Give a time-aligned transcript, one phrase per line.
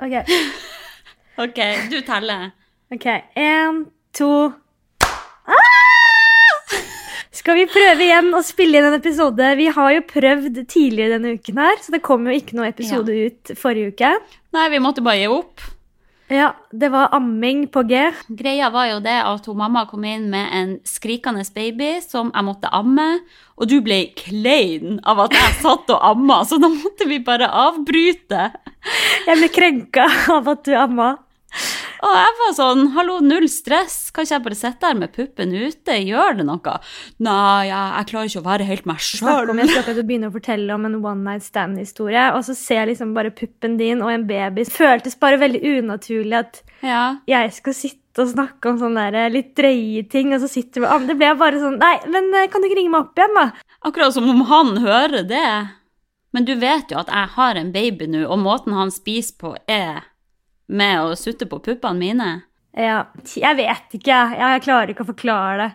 [0.00, 0.32] Ok.
[1.44, 1.60] OK,
[1.92, 2.50] du teller.
[2.90, 3.06] Ok,
[3.38, 3.84] En,
[4.16, 4.30] to
[5.46, 6.74] ah!
[7.40, 9.52] Skal vi prøve igjen å spille inn en episode?
[9.56, 13.14] Vi har jo prøvd tidligere denne uken her, så det kom jo ikke noe episode
[13.14, 14.10] ut forrige uke.
[14.56, 15.62] Nei, vi måtte bare gi opp.
[16.30, 18.12] Ja, det var amming på G.
[18.28, 22.46] Greia var jo det at hun mamma kom inn med en skrikende baby som jeg
[22.46, 23.06] måtte amme,
[23.58, 27.50] og du ble klein av at jeg satt og amma, så da måtte vi bare
[27.50, 28.44] avbryte.
[29.26, 30.06] Jeg ble krenka
[30.36, 31.16] av at du amma.
[32.00, 35.50] Og jeg var sånn, hallo, null stress, kan ikke jeg bare sitte her med puppen
[35.52, 36.74] ute, gjør det noe?
[37.20, 39.52] Nei, jeg, jeg klarer ikke å være helt meg sjøl.
[39.60, 42.92] jeg skal akkurat begynne å fortelle om en one night stand-historie, og så ser jeg
[42.94, 44.64] liksom bare puppen din og en baby.
[44.64, 47.02] Det føltes bare veldig unaturlig at Ja.
[47.28, 50.86] jeg skal sitte og snakke om sånne der litt drøye ting, og så sitter vi
[50.88, 51.12] og ammer.
[51.12, 53.44] Det ble bare sånn Nei, men eh, kan du ikke ringe meg opp igjen, da?
[53.86, 55.44] Akkurat som om han hører det.
[56.32, 59.52] Men du vet jo at jeg har en baby nå, og måten han spiser på
[59.70, 60.06] er
[60.70, 62.30] med å sutte på puppene mine.
[62.76, 63.04] Ja,
[63.34, 64.62] jeg vet ikke, jeg.
[64.64, 65.70] Klarer ikke å forklare det.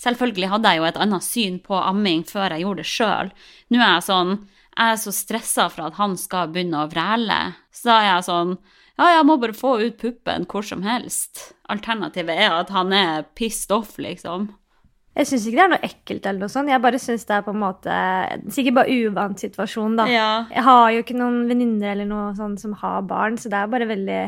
[0.00, 3.30] Selvfølgelig hadde jeg jo et annet syn på amming før jeg gjorde det sjøl.
[3.72, 4.32] Nå er jeg sånn
[4.76, 7.38] Jeg er så stressa for at han skal begynne å vræle.
[7.72, 8.58] Så da er jeg sånn
[8.98, 11.54] Ja, jeg må bare få ut puppen hvor som helst.
[11.72, 14.50] Alternativet er at han er pissed off, liksom.
[15.16, 16.68] Jeg syns ikke det er noe ekkelt, eller noe sånt.
[16.68, 17.94] Jeg bare syns det er på en måte
[18.52, 20.04] Sikkert bare uvant situasjon, da.
[20.12, 20.28] Ja.
[20.52, 23.72] Jeg har jo ikke noen venninner eller noe sånt som har barn, så det er
[23.72, 24.20] bare veldig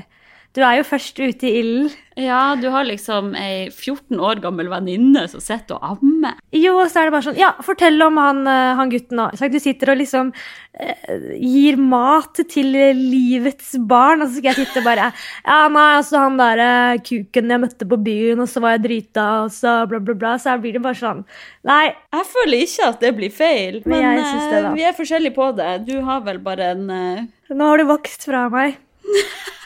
[0.59, 1.91] Du er jo først ute i ilden.
[2.19, 6.41] ja, du har liksom ei 14 år gammel venninne som sitter og ammer.
[6.51, 9.29] Jo, og så er det bare sånn Ja, fortell om han, eh, han gutten nå.
[9.39, 10.33] Du sitter og liksom
[10.75, 15.13] eh, gir mat til livets barn, og så skal jeg sitte og bare
[15.47, 16.71] Ja, nei, altså han derre
[17.07, 20.33] kuken jeg møtte på byen, og så var jeg drita, og så bla, bla, bla.
[20.43, 21.23] Så blir det bare sånn
[21.71, 21.85] Nei,
[22.17, 24.65] Jeg føler ikke at det blir feil, Men men, det, da.
[24.65, 25.71] eh, vi er forskjellige på det.
[25.87, 27.55] Du har vel bare en uh...
[27.55, 28.75] nå har du vokst fra meg.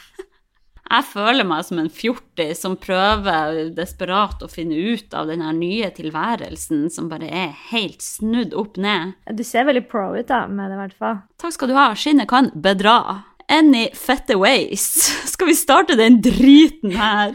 [0.92, 5.88] Jeg føler meg som en fjortis som prøver desperat å finne ut av den nye
[5.96, 9.14] tilværelsen som bare er helt snudd opp ned.
[9.32, 11.22] Du ser veldig pro ut da, med det, i hvert fall.
[11.40, 13.24] Takk skal du ha, skinnet kan bedra.
[13.52, 14.84] Any fette ways.
[15.32, 17.34] Skal vi starte den driten her?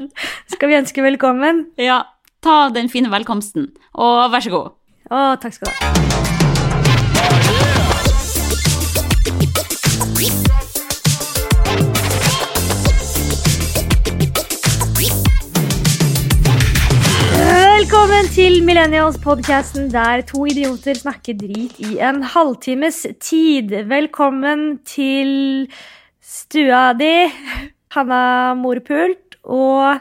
[0.50, 1.66] Skal vi ønske velkommen?
[1.78, 2.00] Ja,
[2.42, 4.78] ta den fine velkomsten, og vær så god.
[5.12, 6.17] Å, takk skal du ha.
[18.08, 23.74] Velkommen til Millennials-podcasten der to idioter snakker drit i en halvtimes tid.
[23.90, 25.68] Velkommen til
[26.24, 27.28] stua di,
[27.92, 30.00] Hanna Morpult, og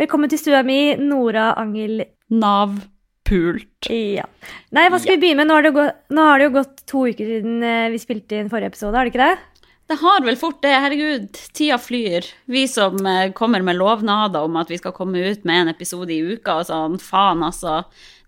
[0.00, 2.02] velkommen til stua mi, Nora Angel
[2.34, 3.86] Nav-pult.
[3.86, 4.26] ja.
[4.74, 5.52] Nei, hva skal vi begynne med?
[5.52, 8.02] Nå har, det jo gått, nå har det jo gått to uker siden eh, vi
[8.02, 9.53] spilte inn forrige episode, har det ikke det?
[9.86, 11.26] Det har vel fort det, herregud.
[11.52, 12.24] Tida flyr.
[12.48, 16.08] Vi som eh, kommer med lovnader om at vi skal komme ut med en episode
[16.14, 17.82] i uka og sånn, faen altså.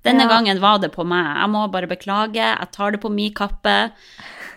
[0.04, 0.28] Denne Ja.
[0.36, 1.24] gangen var det på meg.
[1.40, 3.90] Jeg må bare beklage, jeg tar det på min kappe.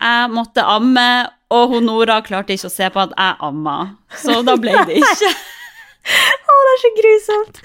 [0.01, 1.07] Jeg måtte amme,
[1.49, 3.77] og hun Nora klarte ikke å se på at jeg amma.
[4.19, 5.31] Så da ble det ikke.
[6.09, 7.61] Å, det er så grusomt!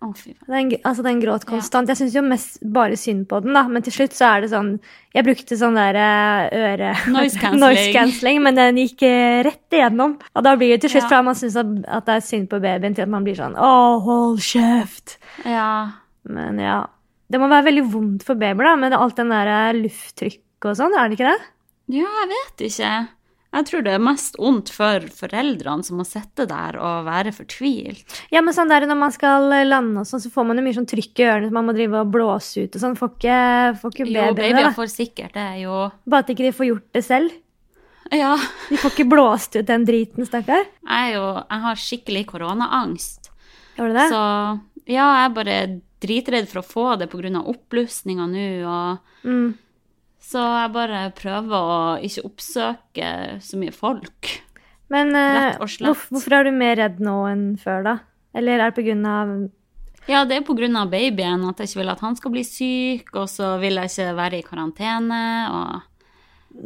[0.00, 1.88] Den, altså, den gråt konstant.
[1.90, 4.50] Jeg syns jo mest bare synd på den, da, men til slutt så er det
[4.52, 4.74] sånn
[5.16, 6.90] Jeg brukte sånn der eh, øre...
[7.16, 7.62] Noise cancelling.
[7.64, 10.16] Noise cancelling, men den gikk eh, rett igjennom.
[10.36, 11.12] Og da blir det til slutt Ja.
[11.14, 13.56] fra man syns at, at det er synd på babyen, til at man blir sånn
[13.56, 13.72] Å,
[14.04, 15.18] hold kjeft!
[15.44, 15.70] Ja.
[16.28, 16.82] Men ja.
[17.26, 20.76] Det må være veldig vondt for babyer, da, med alt den der lufttrykket lufttrykk og
[20.78, 21.52] sånn, er det ikke det?
[21.94, 22.92] ja, jeg vet ikke.
[23.56, 28.04] Jeg tror det er mest ondt for foreldrene som må sitte der og være fortvilt.
[28.34, 30.76] Ja, men sånn der når man skal lande og sånn, så får man jo mye
[30.76, 32.98] sånn trykk i ørene, så man må drive og blåse ut og sånn.
[33.00, 33.40] Får ikke,
[33.80, 35.80] får ikke Jo, babyene babyer får sikkert det, jo.
[36.04, 37.34] Bare at ikke de får gjort det selv.
[38.14, 38.36] Ja.
[38.68, 40.66] De får ikke blåst ut den driten, stakkar.
[40.86, 43.30] Jeg er Jeg har skikkelig koronaangst.
[43.76, 44.08] Gjør du det?
[44.12, 44.22] Så
[44.86, 45.56] ja, jeg er bare
[46.04, 47.42] dritredd for å få det pga.
[47.42, 49.54] oppblussinga nå, og Mm.
[50.26, 53.10] Så jeg bare prøver å ikke oppsøke
[53.46, 54.32] så mye folk.
[54.92, 57.94] Men uh, hvorfor er du mer redd nå enn før, da?
[58.36, 59.32] Eller er det på grunn av
[60.06, 60.84] Ja, det er pga.
[60.86, 64.16] babyen, at jeg ikke vil at han skal bli syk, og så vil jeg ikke
[64.18, 65.82] være i karantene, og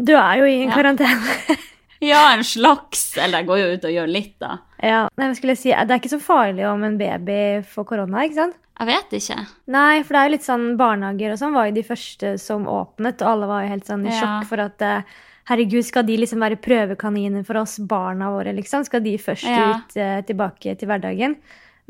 [0.06, 0.74] Du er jo i en Ja.
[0.76, 1.56] karantene.
[2.00, 3.14] Ja, en slags.
[3.20, 4.54] Eller jeg går jo ut og gjør litt, da.
[4.80, 5.02] ja.
[5.20, 8.22] Nei, men skulle jeg si, Det er ikke så farlig om en baby får korona,
[8.24, 8.54] ikke sant?
[8.81, 9.38] Jeg vet ikke.
[9.69, 12.65] Nei, for det er jo litt sånn barnehager og sånn var jo de første som
[12.71, 14.21] åpnet, og alle var jo helt sånn i Ja.
[14.23, 15.03] sjokk for at eh,
[15.50, 18.85] herregud, skal de liksom være prøvekaniner for oss barna våre, liksom?
[18.88, 19.75] Skal de først Ja.
[19.77, 21.37] ut uh, tilbake til hverdagen?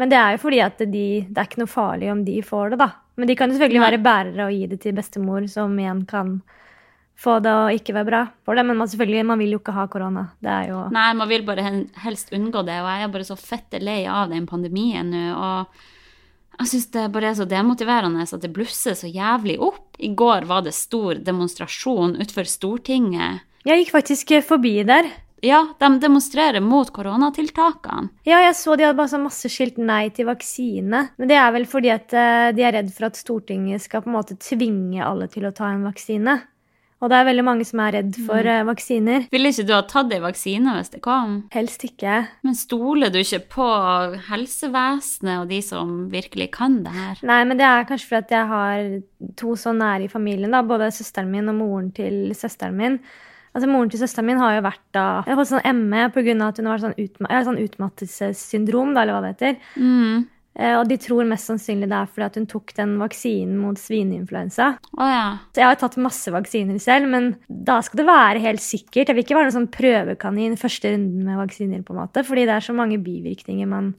[0.01, 2.71] Men det er jo fordi at de, det er ikke noe farlig om de får
[2.71, 2.91] det, da.
[3.17, 3.91] Men de kan jo selvfølgelig Nei.
[3.91, 6.41] være bærere og gi det til bestemor, som igjen kan
[7.21, 8.65] få det og ikke være bra for det.
[8.65, 10.31] Men man, selvfølgelig, man vil jo ikke ha korona.
[10.41, 11.67] Det er jo Nei, man vil bare
[12.01, 15.25] helst unngå det, og jeg er bare så fette lei av den pandemien nå.
[15.37, 15.67] og
[16.61, 19.97] jeg syns det bare er så demotiverende at det blusser så jævlig opp.
[19.99, 23.47] I går var det stor demonstrasjon utenfor Stortinget.
[23.65, 25.09] Jeg gikk faktisk eh, forbi der.
[25.41, 28.11] Ja, de demonstrerer mot koronatiltakene.
[28.29, 31.07] Ja, jeg så de hadde bare så masse skilt nei til vaksine.
[31.17, 34.13] Men det er vel fordi at eh, de er redd for at Stortinget skal på
[34.13, 36.43] en måte tvinge alle til å ta en vaksine.
[37.01, 38.69] Og det er veldig mange som er redd for mm.
[38.69, 39.25] vaksiner.
[39.33, 41.39] Ville ikke du ha tatt ei vaksine hvis det kom?
[41.55, 42.19] Helst ikke.
[42.45, 43.69] Men stoler du ikke på
[44.29, 47.25] helsevesenet og de som virkelig kan det her?
[47.31, 48.93] Nei, men det er kanskje fordi jeg har
[49.41, 50.61] to så nære i familien, da.
[50.67, 53.01] Både søsteren min og moren til søsteren min.
[53.51, 56.35] Altså, Moren til søsteren min har jo vært da Jeg har fått sånn ME pga.
[56.47, 59.57] at hun har sånn, utma sånn utmattelsessyndrom, da, eller hva det heter.
[59.75, 60.29] Mm.
[60.59, 63.79] Eh, Og de tror mest sannsynlig det er fordi at hun tok den vaksinen mot
[63.79, 64.79] svineinfluensa.
[64.99, 65.39] Oh, ja.
[65.55, 69.09] Så jeg har tatt masse vaksiner selv, men da skal det være helt sikkert.
[69.09, 72.47] Jeg vil ikke være noen sånn prøvekanin første runden med vaksiner, på en måte, fordi
[72.51, 73.95] det er så mange bivirkninger man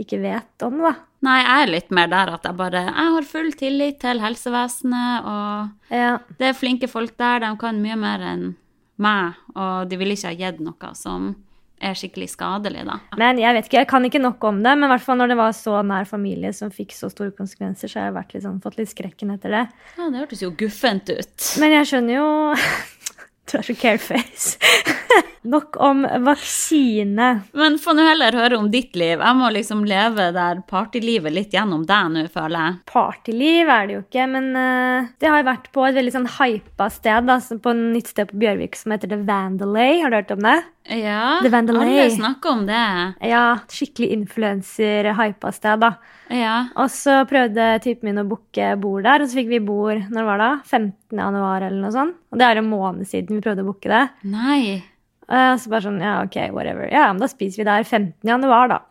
[0.00, 0.94] ikke vet om, da.
[1.22, 5.24] Nei, jeg er litt mer der at jeg bare Jeg har full tillit til helsevesenet,
[5.24, 6.18] og Ja.
[6.38, 7.38] det er flinke folk der.
[7.40, 8.56] De kan mye mer enn
[8.98, 11.36] meg, og de vil ikke ha gitt noe som
[11.84, 12.98] er skikkelig skadelig, da.
[13.20, 15.34] Men jeg vet ikke, jeg kan ikke nok om det, men i hvert fall når
[15.34, 18.62] det var så nær familie som fikk så store konsekvenser, så har jeg litt sånn,
[18.64, 19.64] fått litt skrekken etter det.
[19.98, 21.50] Ja, det hørtes jo guffent ut.
[21.62, 22.28] Men jeg skjønner jo
[23.44, 24.56] Du er så careface.
[25.44, 27.40] nok om vaksine.
[27.52, 29.20] Men få nå heller høre om ditt liv.
[29.20, 32.78] Jeg må liksom leve der partylivet litt gjennom deg nå, føler jeg.
[32.90, 36.30] Partyliv er det jo ikke, men uh, det har jeg vært på et veldig sånn
[36.38, 40.00] hypa sted, da, på et nytt sted på Bjørvik som heter The Vandalay.
[40.02, 40.58] Har du hørt om det?
[40.84, 42.80] Ja, alle snakker om det.
[43.24, 45.94] Ja, skikkelig influenser-hypa sted, da.
[46.28, 46.56] Ja.
[46.76, 50.18] Og så prøvde typen min å booke bord der, og så fikk vi bord når
[50.18, 50.50] det var da?
[50.68, 50.92] 15.
[51.22, 52.18] januar eller noe sånt.
[52.28, 54.02] Og det er en måned siden vi prøvde å booke det.
[54.28, 54.82] Nei.
[55.24, 56.84] Og så bare sånn, ja, ok, whatever.
[56.92, 58.12] Ja, men da spiser vi der 15.
[58.28, 58.82] januar, da.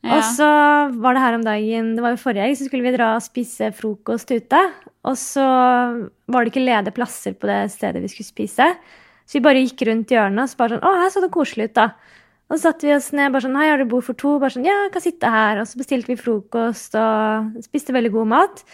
[0.00, 0.16] Ja.
[0.16, 0.48] Og så
[1.04, 3.26] var det her om dagen, det var jo forrige helg, så skulle vi dra og
[3.26, 4.62] spise frokost ute.
[5.04, 8.72] Og så var det ikke ledige plasser på det stedet vi skulle spise.
[9.30, 11.68] Så vi bare gikk rundt hjørnet og så bare sånn, å, her så det koselig
[11.70, 11.84] ut da.
[12.50, 14.32] Og så satte vi oss ned, bare sånn, hei, har du bord for to?
[14.42, 15.60] Bare sånn, ja, jeg kan sitte her.
[15.62, 18.64] Og så bestilte vi frokost og spiste veldig god mat.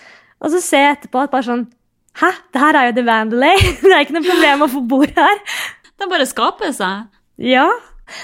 [0.40, 1.66] Og så ser jeg etterpå at bare sånn,
[2.22, 3.60] hæ, det her er jo The Vandalay.
[3.82, 5.44] det er ikke noe problem å få bord her.
[6.00, 7.12] Det bare skaper seg.
[7.44, 7.68] Ja.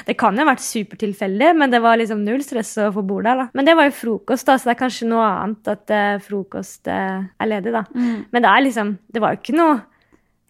[0.09, 3.29] Det kan jo ha vært supertilfeldig, men det var liksom null stress å få bord
[3.29, 3.45] der.
[3.45, 3.49] da.
[3.53, 6.89] Men det var jo frokost, da, så det er kanskje noe annet at eh, frokost
[6.89, 7.85] eh, er ledig, da.
[7.93, 9.81] Men det er liksom Det var jo ikke noe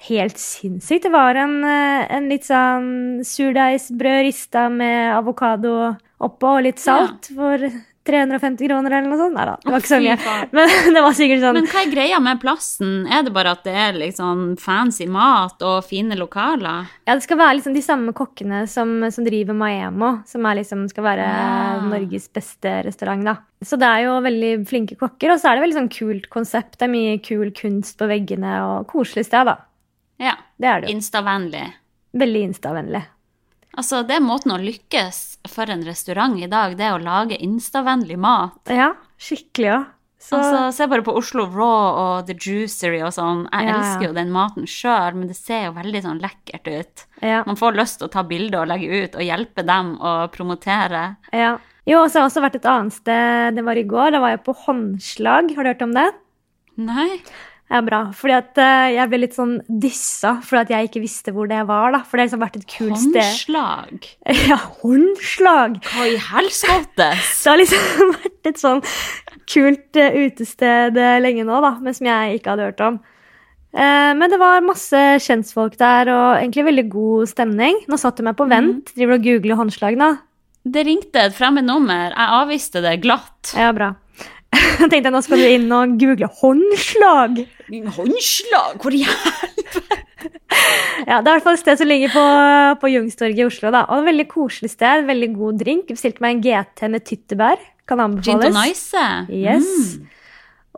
[0.09, 1.07] helt sinnssykt.
[1.07, 7.31] Det var en, eh, en litt sånn surdeigsbrød rista med avokado oppå og litt salt
[7.35, 7.59] for
[8.07, 9.37] 350 kroner eller noe sånt.
[9.37, 10.17] Nei da, det var ikke så mye.
[10.57, 12.93] Men det var sikkert sånn Men hva er greia med plassen?
[13.07, 16.91] Er det bare at det er liksom fancy mat og fine lokaler?
[17.07, 21.07] Ja, det skal være liksom de samme kokkene som, som driver Maemo, som liksom, skal
[21.07, 21.81] være ja.
[21.87, 23.39] Norges beste restaurant, da.
[23.63, 26.81] Så det er jo veldig flinke kokker, og så er det veldig sånn kult konsept.
[26.81, 29.61] Det er mye kul kunst på veggene, og koselig sted, da.
[30.23, 30.37] Ja.
[30.63, 30.97] Det er det jo.
[30.97, 31.65] Instavennlig.
[32.15, 33.03] Veldig instavennlig.
[33.73, 37.39] Altså, det er måten å lykkes for en restaurant i dag, det er å lage
[37.41, 38.61] instavennlig mat.
[38.71, 39.87] Ja, skikkelig òg.
[40.23, 43.49] Så Altså, Se bare på Oslo Raw og The Juicery og sånn.
[43.51, 47.07] Jeg Ja, elsker jo den maten sjøl, men det ser jo veldig sånn lekkert ut.
[47.23, 47.43] ja.
[47.47, 51.17] Man får lyst til å ta bilder og legge ut og hjelpe dem å promotere.
[51.33, 51.59] ja.
[51.85, 53.55] Jo, og så har jeg også vært et annet sted.
[53.57, 54.13] Det var i går.
[54.13, 55.51] Da var jeg på håndslag.
[55.57, 56.13] Har du hørt om det?
[56.79, 57.19] Nei?
[57.73, 58.01] Ja, bra.
[58.13, 61.63] Fordi at uh, jeg ble litt sånn dissa fordi at jeg ikke visste hvor det
[61.71, 62.03] var, da.
[62.05, 63.23] For det har liksom vært et kult sted.
[63.23, 64.09] Håndslag?
[64.53, 65.79] Ja, håndslag!
[65.87, 67.31] Hva i helskottes?
[67.43, 68.83] Det har liksom vært et sånn
[69.49, 73.01] kult uh, utested eh, lenge nå, da, men som jeg ikke hadde hørt om.
[73.73, 77.79] Men det var masse kjentfolk der, og egentlig veldig god stemning.
[77.89, 80.11] Nå satt du meg på vent, driver du og googler håndslag nå.
[80.77, 82.13] Det ringte et fremmed nummer.
[82.13, 83.55] Jeg avviste det glatt.
[83.57, 83.95] Ja, bra.
[84.83, 87.43] Tenkte jeg, nå skal du inn og google håndslag.
[87.97, 88.77] Håndslag?
[88.83, 90.01] Hvor i helvete?
[91.09, 92.25] Ja, Det er i hvert fall et sted som ligger på,
[92.83, 93.71] på Jungstorget i Oslo.
[93.75, 93.85] da.
[93.91, 95.89] Og et Veldig koselig sted, veldig god drink.
[95.91, 97.63] Bestilte meg en GT med tyttebær.
[97.89, 98.85] Kan Gin anbefales.
[99.33, 99.71] Yes.
[99.97, 100.11] Mm.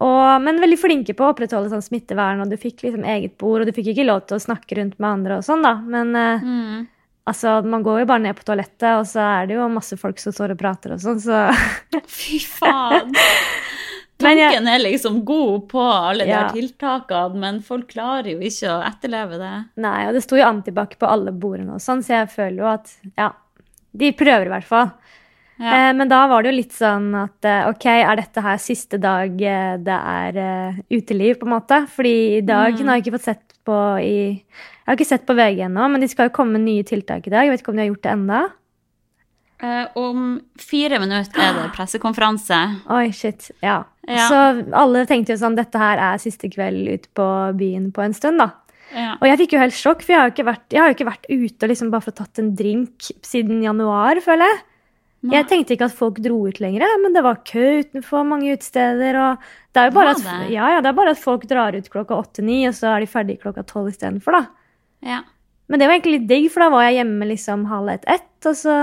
[0.05, 3.61] Og, men veldig flinke på å opprettholde sånn smittevern, og du fikk liksom eget bord,
[3.63, 5.75] og du fikk ikke lov til å snakke rundt med andre og sånn, da.
[5.87, 6.81] Men eh, Mm.
[7.31, 10.19] altså, man går jo bare ned på toalettet, og så er det jo masse folk
[10.19, 11.45] som står og prater og sånn, så
[12.11, 13.15] Fy faen.
[14.19, 16.43] Tanken er liksom god på alle de Ja.
[16.47, 19.55] her tiltakene, men folk klarer jo ikke å etterleve det.
[19.77, 22.69] Nei, og det sto jo antibac på alle bordene og sånn, så jeg føler jo
[22.71, 23.33] at ja,
[23.97, 24.93] de prøver i hvert fall.
[25.59, 25.91] Ja.
[25.91, 28.99] Eh, men da var det jo litt sånn at eh, ok, er dette her siste
[28.99, 30.39] dag eh, det er
[30.73, 31.87] uh, uteliv, på en måte?
[31.95, 32.89] Fordi i dag Mm.
[32.89, 36.01] har jeg ikke fått sett på i Jeg har ikke sett på VG ennå, men
[36.01, 37.45] de skal jo komme nye tiltak i dag.
[37.47, 38.41] Jeg vet ikke om de har gjort det enda.
[39.65, 42.59] Eh, om fire minutter er det pressekonferanse.
[42.93, 43.49] Oi, shit.
[43.65, 43.85] Ja.
[44.05, 44.27] Ja.
[44.29, 44.43] Så
[44.77, 48.43] alle tenkte jo sånn dette her er siste kveld ute på byen på en stund,
[48.43, 48.51] da.
[48.95, 49.15] Ja.
[49.17, 51.27] Og jeg fikk jo helt sjokk, for jeg har jo ikke vært, jo ikke vært
[51.31, 54.61] ute liksom bare fått tatt en drink siden januar, føler jeg.
[55.25, 55.39] Nei.
[55.39, 59.17] Jeg tenkte ikke at folk dro ut lenger, men det var kø utenfor mange utesteder.
[59.17, 61.89] og det er jo bare at, ja, ja, det er bare at folk drar ut
[61.89, 64.37] klokka åtte-ni, og så er de ferdige klokka tolv istedenfor.
[64.37, 64.45] da.
[65.15, 65.23] Ja.
[65.73, 68.59] Men det var egentlig litt digg, for da var jeg hjemme liksom halv ett-ett, og
[68.61, 68.77] så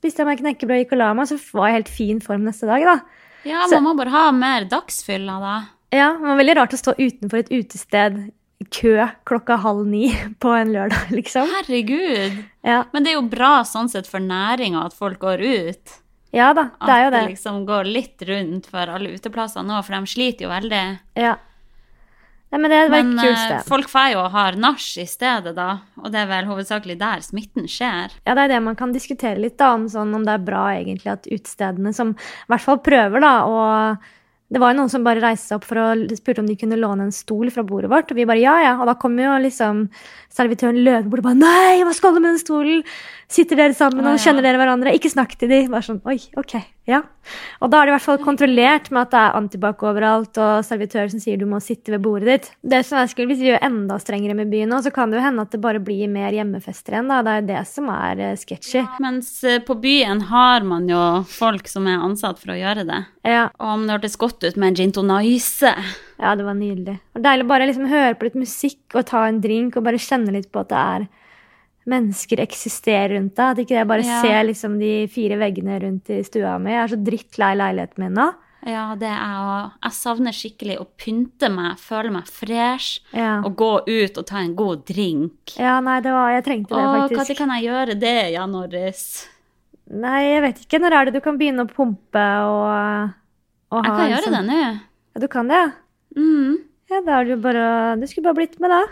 [0.00, 2.66] spiste jeg meg knekkebrød gikk og la meg, så var jeg helt fin form neste
[2.70, 2.82] dag.
[2.88, 2.98] da.
[3.44, 5.54] ja, Så- man må bare ha mer dagsfylla, da.
[5.92, 8.18] Ja, det var veldig rart å stå utenfor et utested
[8.60, 10.10] i kø klokka halv ni
[10.42, 11.48] på en lørdag, liksom.
[11.48, 12.44] Herregud.
[12.64, 15.96] Ja, Men det er jo bra sånn sett for næringa at folk går ut.
[16.32, 17.20] ja da, det er jo det.
[17.20, 17.34] At det.
[17.34, 20.98] liksom går litt rundt for alle uteplasser nå, for de sliter jo veldig.
[21.16, 21.36] Ja.
[22.50, 23.66] Nei, men det var Men et kult eh, sted.
[23.70, 25.68] folk får jo og har nach i stedet, da.
[26.02, 28.16] Og det er vel hovedsakelig der smitten skjer.
[28.26, 30.64] Ja, det er det man kan diskutere litt, da, om, sånn, om det er bra
[30.74, 34.10] egentlig at utestedene som i hvert fall prøver, da, og
[34.50, 36.74] det var jo noen som bare reiste seg opp for å spurte om de kunne
[36.80, 38.72] låne en stol fra bordet vårt, og vi bare ja, ja.
[38.82, 39.84] Og da kom jo liksom
[40.34, 42.82] servitøren løpende bort og bare nei, hva skal du med den stolen?
[43.30, 44.96] Sitter dere sammen og kjenner dere hverandre?
[44.98, 45.60] Ikke snakk til de.
[45.70, 46.56] Bare sånn oi, ok,
[46.90, 47.04] ja.
[47.60, 50.64] Og da er det i hvert fall kontrollert med at det er antibac overalt, og
[50.66, 52.48] servitør som sier du må sitte ved bordet ditt.
[52.72, 55.20] Det som er skummelt, Hvis vi gjør enda strengere med byen nå, så kan det
[55.20, 57.12] jo hende at det bare blir mer hjemmefester igjen.
[57.12, 57.20] da.
[57.26, 58.82] Det er det som er eh, sketchy.
[59.04, 63.00] Mens eh, på byen har man jo folk som er ansatt for å gjøre det.
[63.28, 63.46] Ja.
[63.60, 65.74] Og om det hørtes godt ut med en gin tonice
[66.20, 66.98] Ja, det var nydelig.
[67.14, 70.32] Og deilig bare liksom høre på litt musikk og ta en drink og bare kjenne
[70.34, 71.08] litt på at det er
[71.90, 73.50] mennesker eksisterer rundt deg.
[73.54, 74.20] At ikke jeg bare Ja.
[74.22, 76.70] ser liksom de fire veggene rundt i stua mi.
[76.70, 78.28] Jeg er så drittlei leiligheten min nå.
[78.66, 79.70] Ja, det er jeg òg.
[79.82, 83.40] Jeg savner skikkelig å pynte meg, føle meg fresh, Ja.
[83.42, 85.56] og gå ut og ta en god drink.
[85.56, 89.28] ja, nei, det var Jeg trengte det, Å, når kan jeg gjøre det, Jan Norris?
[89.90, 90.78] Nei, jeg vet ikke.
[90.80, 93.10] Når er det du kan begynne å pumpe og,
[93.72, 94.80] og Jeg kan gjøre sånn- det nå.
[95.16, 95.70] Ja, du kan det, ja?
[96.16, 96.58] Mm.
[96.90, 98.84] Ja, da er det jo bare Du skulle bare blitt med, da.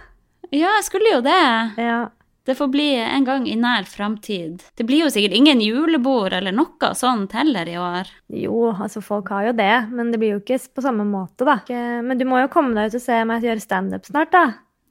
[0.51, 1.77] Ja, jeg skulle jo det.
[1.77, 2.09] Ja.
[2.49, 4.63] Det får bli en gang i nær framtid.
[4.73, 8.09] Det blir jo sikkert ingen julebord eller noe sånt heller i år.
[8.33, 11.59] Jo, altså folk har jo det, men det blir jo ikke på samme måte, da.
[11.69, 14.47] Men du må jo komme deg ut og se meg gjøre standup snart, da.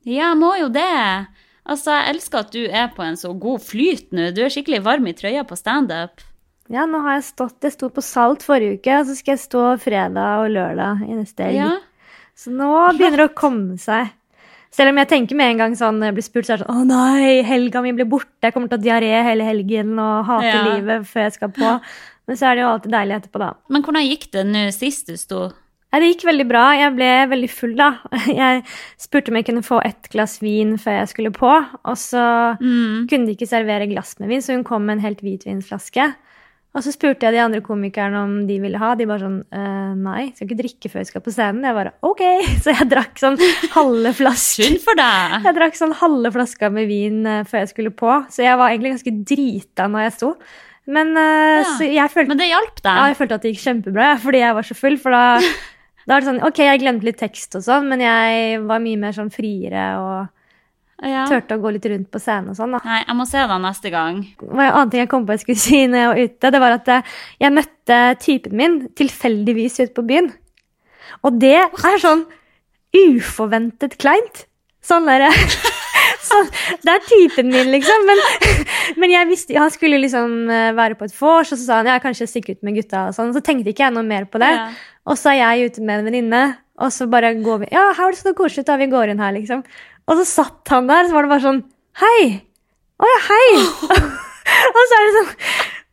[0.06, 0.86] Ja, jeg må jo det.
[1.66, 4.30] Altså, jeg elsker at du er på en så god flyt nå.
[4.38, 6.22] Du er skikkelig varm i trøya på standup.
[6.70, 9.44] Ja, nå har jeg stått Jeg sto på Salt forrige uke, og så skal jeg
[9.48, 11.64] stå fredag og lørdag i neste helg.
[11.64, 11.74] Ja.
[12.38, 14.14] Så nå begynner det å komme seg.
[14.78, 16.68] Selv om jeg tenker med en gang sånn, når jeg blir spurt, så er det
[16.68, 18.30] sånn Å nei, helga mi blir borte.
[18.46, 20.66] Jeg kommer til å ha diaré hele helgen og hate Ja.
[20.76, 21.72] livet før jeg skal på.
[22.28, 23.54] Men så er det jo alltid deilig etterpå, da.
[23.74, 25.48] Men hvordan gikk det nå sist du sto?
[25.94, 26.64] Nei, det gikk veldig bra.
[26.76, 27.90] Jeg ble veldig full, da.
[28.28, 28.64] Jeg
[29.00, 31.50] spurte om jeg kunne få ett glass vin før jeg skulle på,
[31.88, 32.26] og så
[32.60, 33.08] Mm.
[33.08, 36.14] kunne de ikke servere glass med vin, så hun kom med en helt hvitvinsflaske.
[36.78, 38.92] Og så spurte jeg de andre komikerne om de ville ha.
[39.00, 41.66] De bare sånn nei, Nei, skal ikke drikke før jeg skal på scenen.
[41.66, 42.22] Jeg bare OK.
[42.64, 43.40] Så jeg drakk sånn
[43.74, 44.68] halve flaske.
[44.68, 45.36] Synd for deg!
[45.48, 48.70] Jeg drakk sånn halve flaska med vin eh, før jeg skulle på, så jeg var
[48.72, 50.30] egentlig ganske drita når jeg sto.
[50.88, 52.94] Men, eh, Ja, jeg følte, Men det hjalp deg?
[52.94, 54.98] ja, jeg følte at det gikk kjempebra, fordi jeg var så full.
[55.02, 55.24] For da,
[56.06, 59.02] da var det sånn OK, jeg glemte litt tekst og sånn, men jeg var mye
[59.02, 60.18] mer sånn friere og
[61.04, 61.28] Ja.
[61.30, 62.72] turte å gå litt rundt på scenen og sånn.
[62.74, 62.80] da.
[62.82, 64.24] Nei, jeg må se deg neste gang.
[64.42, 66.62] Hva en annen ting jeg kom på jeg skulle si når jeg var ute, det
[66.64, 70.32] var at eh, jeg møtte typen min tilfeldigvis ute på byen.
[71.28, 72.26] Og det er sånn
[72.98, 74.46] uforventet kleint.
[74.88, 75.30] Sånn derre
[76.28, 76.48] sånn,
[76.84, 78.06] Det er typen min, liksom.
[78.08, 78.22] Men,
[79.04, 81.92] men jeg visste, han skulle liksom eh, være på et vors, og så sa han
[81.92, 83.10] ja, kanskje stikke ut med gutta.
[83.10, 83.34] og sånn.
[83.36, 84.54] Så tenkte ikke jeg noe mer på det.
[84.56, 84.70] Ja.
[85.08, 86.42] Og så er jeg ute med en venninne,
[86.78, 89.24] og så bare går vi Ja, her var det så koselig, da vi går inn
[89.24, 89.64] her, liksom.
[90.08, 91.64] Og så satt han der, så var det bare sånn
[92.02, 92.22] Hei!
[92.98, 93.50] Å ja, hei!
[94.76, 95.34] og så er det sånn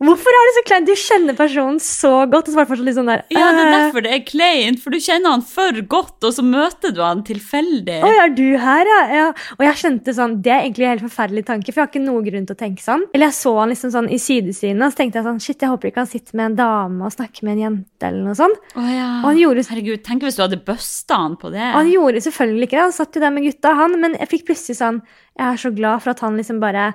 [0.03, 0.89] Hvorfor er det så kleint?
[0.91, 3.69] Du kjenner personen så godt, og så var det litt sånn der Ja, det er
[3.69, 6.99] «Øh, derfor det er kleint, for du kjenner han for godt, og så møter du
[7.01, 8.01] han tilfeldig.
[8.05, 8.99] Oi, er du her, ja?
[9.15, 9.29] ja?
[9.55, 12.03] Og jeg skjønte sånn, Det er egentlig en helt forferdelig tanke, for jeg har ikke
[12.05, 13.07] noe grunn til å tenke sånn.
[13.15, 15.73] Eller jeg så han liksom sånn i sidesynet, og så tenkte jeg sånn Shit, jeg
[15.73, 18.61] håper ikke han sitter med en dame og snakker med en jente, eller noe sånt.
[18.75, 19.09] Å ja.
[19.23, 21.63] Og han gjorde, Herregud, tenk hvis du hadde busta han på det.
[21.71, 24.33] og han gjorde selvfølgelig ikke det, han satt jo der med gutta, han, men jeg
[24.35, 25.05] fikk plutselig sånn
[25.39, 26.91] Jeg er så glad for at han liksom bare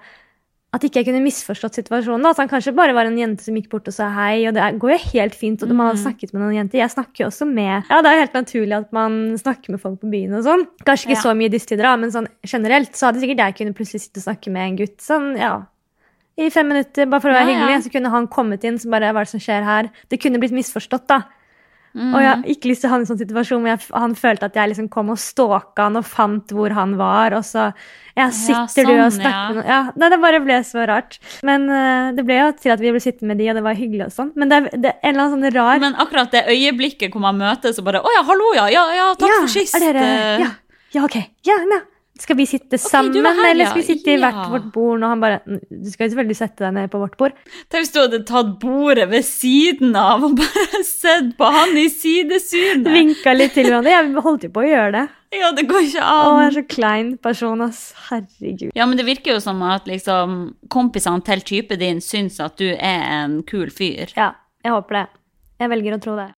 [0.72, 2.22] at ikke jeg kunne misforstått situasjonen.
[2.22, 4.46] da, At han kanskje bare var en jente som gikk bort og sa hei.
[4.48, 5.64] og Det går jo helt fint.
[5.64, 6.06] og Man hadde Mm.
[6.06, 6.78] snakket med noen jenter.
[6.78, 9.82] Jeg snakker jo også med Ja, det er jo helt naturlig at man snakker med
[9.82, 10.68] folk på byen og sånn.
[10.86, 11.22] Kanskje ikke Ja.
[11.26, 14.24] så mye disse tider, men sånn generelt så hadde sikkert jeg kunne plutselig sitte og
[14.36, 15.64] snakke med en gutt sånn, ja.
[16.38, 17.68] I fem minutter, bare for å være Ja, ja.
[17.68, 17.84] hyggelig.
[17.84, 19.90] Så kunne han kommet inn, så bare Hva er det som skjer her?
[20.08, 21.24] Det kunne blitt misforstått, da.
[21.98, 22.12] Mm.
[22.14, 24.14] Og jeg har ikke lyst til å havne i en sånn situasjon hvor jeg, han
[24.18, 27.70] følte at jeg liksom kom og stalka han og fant hvor han var, og så
[28.20, 29.42] ja, sitter du og sånn, snakker ja.
[29.48, 31.20] med noen ja, nei, Det bare ble så rart.
[31.48, 33.80] Men uh, det ble jo til at vi ble sittende med de, og det var
[33.80, 34.34] hyggelig og sånn.
[34.40, 37.40] Men det det er en eller annen sånn rar Men akkurat det øyeblikket hvor man
[37.40, 39.78] møtes og bare Å ja, hallo, ja, ja, ja, takk ja, for sist.
[39.78, 40.10] Er dere,
[40.46, 40.52] ja,
[40.94, 41.18] ja, ok.
[41.48, 41.86] Ja, ja.
[42.20, 45.02] Skal vi sitte sammen, er her, eller skal vi sitte i hvert vårt bord?
[45.04, 47.32] Og han bare "Mm, Du skal jo selvfølgelig sette deg ned på vårt bord.
[47.70, 51.88] Tenk hvis du hadde tatt bordet ved siden av og bare sett på han i
[51.90, 52.90] sidesynet.
[52.92, 53.90] Vinka litt til hverandre.
[53.96, 55.06] Ja, vi holdt jo på å gjøre det.
[55.40, 56.26] Ja, det går ikke an.
[56.26, 57.94] Å, jeg er så klein person, ass.
[58.10, 58.72] Herregud.
[58.76, 62.68] Ja, men det virker jo som at liksom kompisene til typen din syns at du
[62.74, 64.10] er en kul fyr.
[64.18, 64.32] Ja,
[64.66, 65.08] jeg håper det.
[65.60, 66.30] Jeg velger å tro det.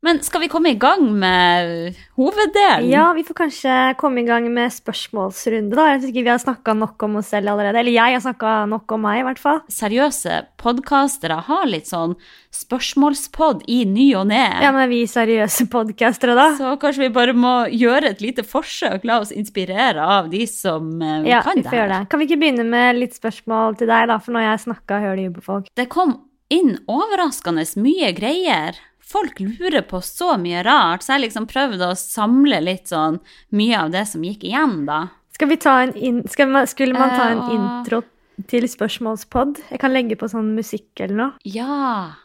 [0.00, 2.86] Men skal vi komme i gang med hoveddelen?
[2.86, 5.88] Ja, vi får kanskje komme i gang med spørsmålsrunde, da.
[5.90, 7.80] Jeg synes ikke vi har snakka nok om oss selv allerede.
[7.82, 9.58] Eller jeg har snakka nok om meg, i hvert fall.
[9.74, 12.14] Seriøse podkastere har litt sånn
[12.54, 14.44] spørsmålspod i ny og ne.
[14.62, 16.52] Ja, men vi seriøse podkastere, da?
[16.60, 20.94] Så kanskje vi bare må gjøre et lite forsøk, la oss inspirere av de som
[21.02, 22.02] eh, Ja, kan vi det får gjøre det.
[22.12, 24.22] Kan vi ikke begynne med litt spørsmål til deg, da?
[24.22, 25.72] For når jeg snakka, hører de jo på folk.
[25.74, 26.20] Det kom
[26.54, 28.78] inn overraskende mye greier.
[29.08, 33.16] Folk lurer på så mye rart, så jeg liksom prøvde å samle litt sånn
[33.56, 35.06] mye av det som gikk igjen, da.
[35.32, 38.02] Skal vi ta en in skal man, skulle man ta en uh, intro
[38.50, 39.62] til spørsmålspod?
[39.72, 41.32] Jeg kan legge på sånn musikk eller noe.
[41.48, 42.18] Ja.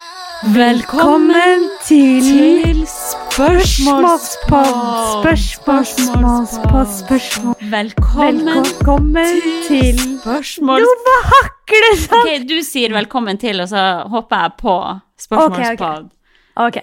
[0.51, 4.73] Velkommen til til Spørsmålspod.
[5.21, 6.89] Spørsmålspod.
[6.97, 7.55] Spørsmål.
[7.71, 10.83] Velkommen Velkommen til spørsmål...
[10.83, 12.19] Jo, hva hakker det sånn!
[12.19, 14.75] Ok, du sier velkommen til, og så hopper jeg på
[15.29, 16.11] spørsmålspod.
[16.53, 16.75] Ok.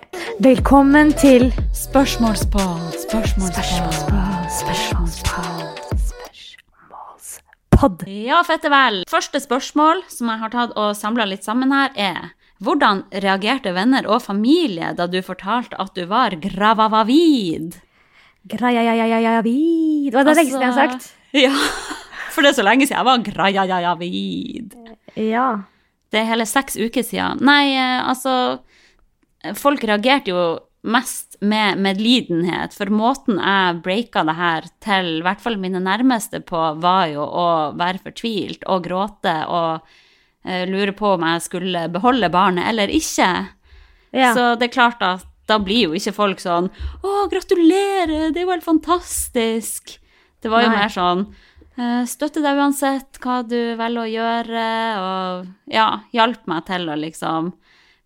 [0.42, 3.92] Velkommen til Spørsmålspod, spørsmålspod.
[4.50, 5.60] Spørsmålspod.
[6.10, 8.08] Spørsmålspod.
[8.10, 9.04] Ja, fette vel.
[9.06, 14.08] Første spørsmål som jeg har tatt og samla litt sammen her, er hvordan reagerte venner
[14.10, 17.78] og familie da du fortalte at du var gravavavid?
[18.50, 20.10] Grajajajajavid.
[20.10, 21.14] Var det altså, det jeg har sagt?
[21.30, 21.54] Ja,
[22.34, 24.74] for det er så lenge siden jeg var grajajajavid.
[25.14, 25.62] Ja.
[26.10, 27.38] Det er hele seks uker siden.
[27.46, 28.58] Nei, altså
[29.56, 30.42] Folk reagerte jo
[30.82, 36.40] mest med medlidenhet, for måten jeg breaka det her til i hvert fall mine nærmeste
[36.46, 41.86] på, var jo å være fortvilt og gråte og uh, lure på om jeg skulle
[41.92, 43.30] beholde barnet eller ikke.
[44.16, 44.32] ja.
[44.36, 48.46] Så det er klart at da blir jo ikke folk sånn 'Å, gratulerer, det er
[48.46, 49.98] jo helt fantastisk'.
[50.40, 50.76] Det var jo Nei.
[50.78, 51.26] mer sånn
[51.76, 54.68] eh, Støtte deg uansett hva du velger å gjøre,
[55.00, 57.52] og ja, hjalp meg til å liksom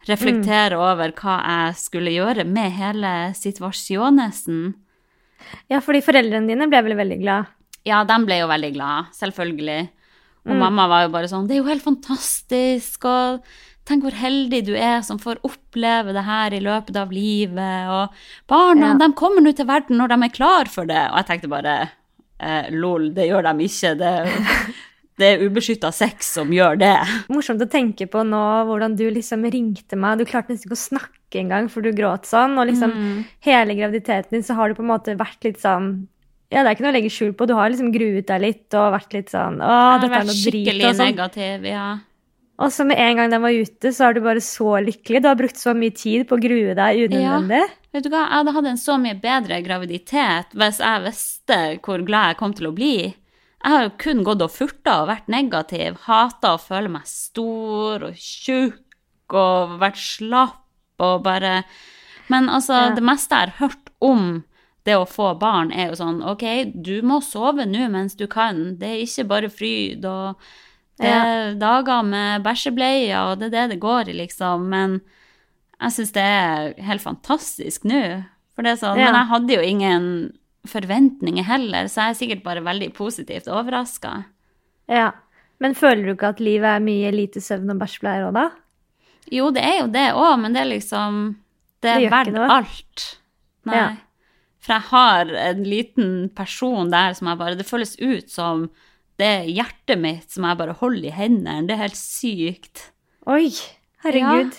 [0.08, 4.74] reflektere over hva jeg skulle gjøre med hele situasjonen.
[5.70, 7.46] ja, fordi foreldrene dine ble vel veldig glad.
[7.84, 9.88] Ja, de ble jo veldig glad, selvfølgelig.
[10.46, 10.58] Og Mm.
[10.58, 13.42] mamma var jo bare sånn Det er jo helt fantastisk, og
[13.86, 18.08] tenk hvor heldig du er som får oppleve det her i løpet av livet, og
[18.48, 18.94] barna, Ja.
[18.98, 21.10] de kommer nå til verden når de er klar for det.
[21.12, 21.90] Og jeg tenkte bare
[22.40, 23.96] eh, lol, det gjør de ikke.
[23.98, 24.28] Det,
[25.20, 26.94] det er ubeskytta sex som gjør det.
[27.30, 30.18] Morsomt å tenke på nå hvordan du liksom ringte meg.
[30.18, 32.56] Du klarte nesten ikke å snakke engang, for du gråt sånn.
[32.58, 33.24] Og liksom Mm.
[33.46, 36.08] hele graviditeten din så har du på en måte vært litt sånn
[36.52, 37.46] Ja, det er ikke noe å legge skjul på.
[37.46, 40.68] Du har liksom gruet deg litt og vært litt sånn Å, dette er noe drit.
[40.84, 41.06] Og, sånn.
[41.08, 41.86] negativ, ja.
[42.58, 45.22] og så med en gang den var ute, så er du bare så lykkelig.
[45.22, 47.64] Du har brukt så mye tid på å grue deg unødvendig.
[47.94, 52.02] Vet du hva, jeg hadde hatt en så mye bedre graviditet hvis jeg visste hvor
[52.06, 53.14] glad jeg kom til å bli.
[53.64, 58.02] Jeg har jo kun gått og furta og vært negativ, hata å føle meg stor
[58.10, 60.60] og tjukk og vært slapp
[61.04, 61.64] og bare
[62.28, 62.94] Men altså, Ja.
[62.94, 64.44] det meste jeg har hørt om
[64.84, 68.76] det å få barn, er jo sånn OK, du må sove nå mens du kan.
[68.78, 70.36] Det er ikke bare fryd, og
[71.00, 74.68] det er dager med bæsjebleier, og det er det det går i, liksom.
[74.68, 75.00] Men
[75.80, 78.24] jeg syns det er helt fantastisk nå.
[78.54, 79.10] For det er sånn, Ja.
[79.10, 80.32] Men jeg hadde jo ingen
[80.68, 84.16] forventninger heller, så jeg er sikkert bare veldig positivt overraska.
[84.90, 85.10] Ja.
[85.62, 88.46] Men føler du ikke at livet er mye lite søvn og bæsjbleier òg, da?
[89.32, 91.20] Jo, det er jo det òg, men det er liksom
[91.84, 93.04] Det er Det verdt alt.
[93.68, 93.76] Nei.
[93.76, 93.86] Ja.
[94.64, 98.68] For jeg har en liten person der som jeg bare Det føles ut som
[99.20, 101.68] det er hjertet mitt som jeg bare holder i hendene.
[101.68, 102.88] Det er helt sykt.
[103.30, 103.52] Oi,
[104.02, 104.56] herregud.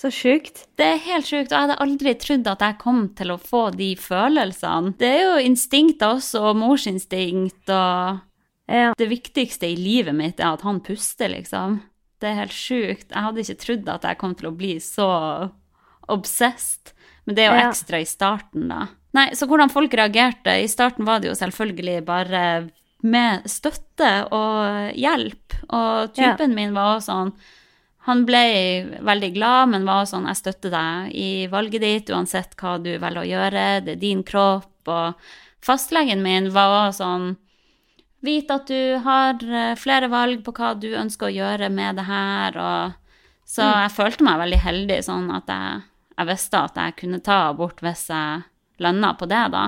[0.00, 0.62] Så sjukt.
[0.80, 3.66] Det er helt sjukt, og jeg hadde aldri trodd at jeg kom til å få
[3.76, 4.94] de følelsene.
[4.96, 8.20] Det er jo instinkter også, og morsinstinkt, og
[8.70, 8.94] Ja.
[8.96, 11.82] det viktigste i livet mitt er at han puster, liksom.
[12.20, 13.10] Det er helt sjukt.
[13.10, 15.50] Jeg hadde ikke trodd at jeg kom til å bli så
[16.08, 16.92] obsessed.
[17.26, 17.70] Men det er jo Ja.
[17.70, 18.88] ekstra i starten, da.
[19.12, 22.70] Nei, så hvordan folk reagerte I starten var det jo selvfølgelig bare
[23.02, 25.52] med støtte og hjelp.
[25.70, 27.32] Og typen min var også sånn
[28.08, 28.44] Han ble
[29.04, 33.22] veldig glad, men var sånn Jeg støtter deg i valget ditt, uansett hva du velger
[33.22, 33.64] å gjøre.
[33.84, 34.72] Det er din kropp.
[34.88, 35.20] Og
[35.64, 37.34] fastlegen min var sånn
[38.20, 42.04] Vit at du har eh, flere valg på hva du ønsker å gjøre med det
[42.04, 42.58] her.
[42.60, 45.78] Og, så jeg følte meg veldig heldig, sånn at jeg,
[46.18, 48.42] jeg visste at jeg kunne ta abort hvis jeg
[48.84, 49.64] landa på det, da.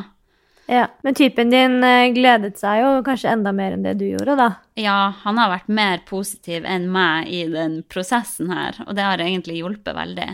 [0.66, 0.86] Ja.
[1.02, 4.48] Men typen din eh, gledet seg jo kanskje enda mer enn det du gjorde, da.
[4.78, 9.22] Ja, han har vært mer positiv enn meg i den prosessen her, og det har
[9.22, 10.28] egentlig hjulpet veldig.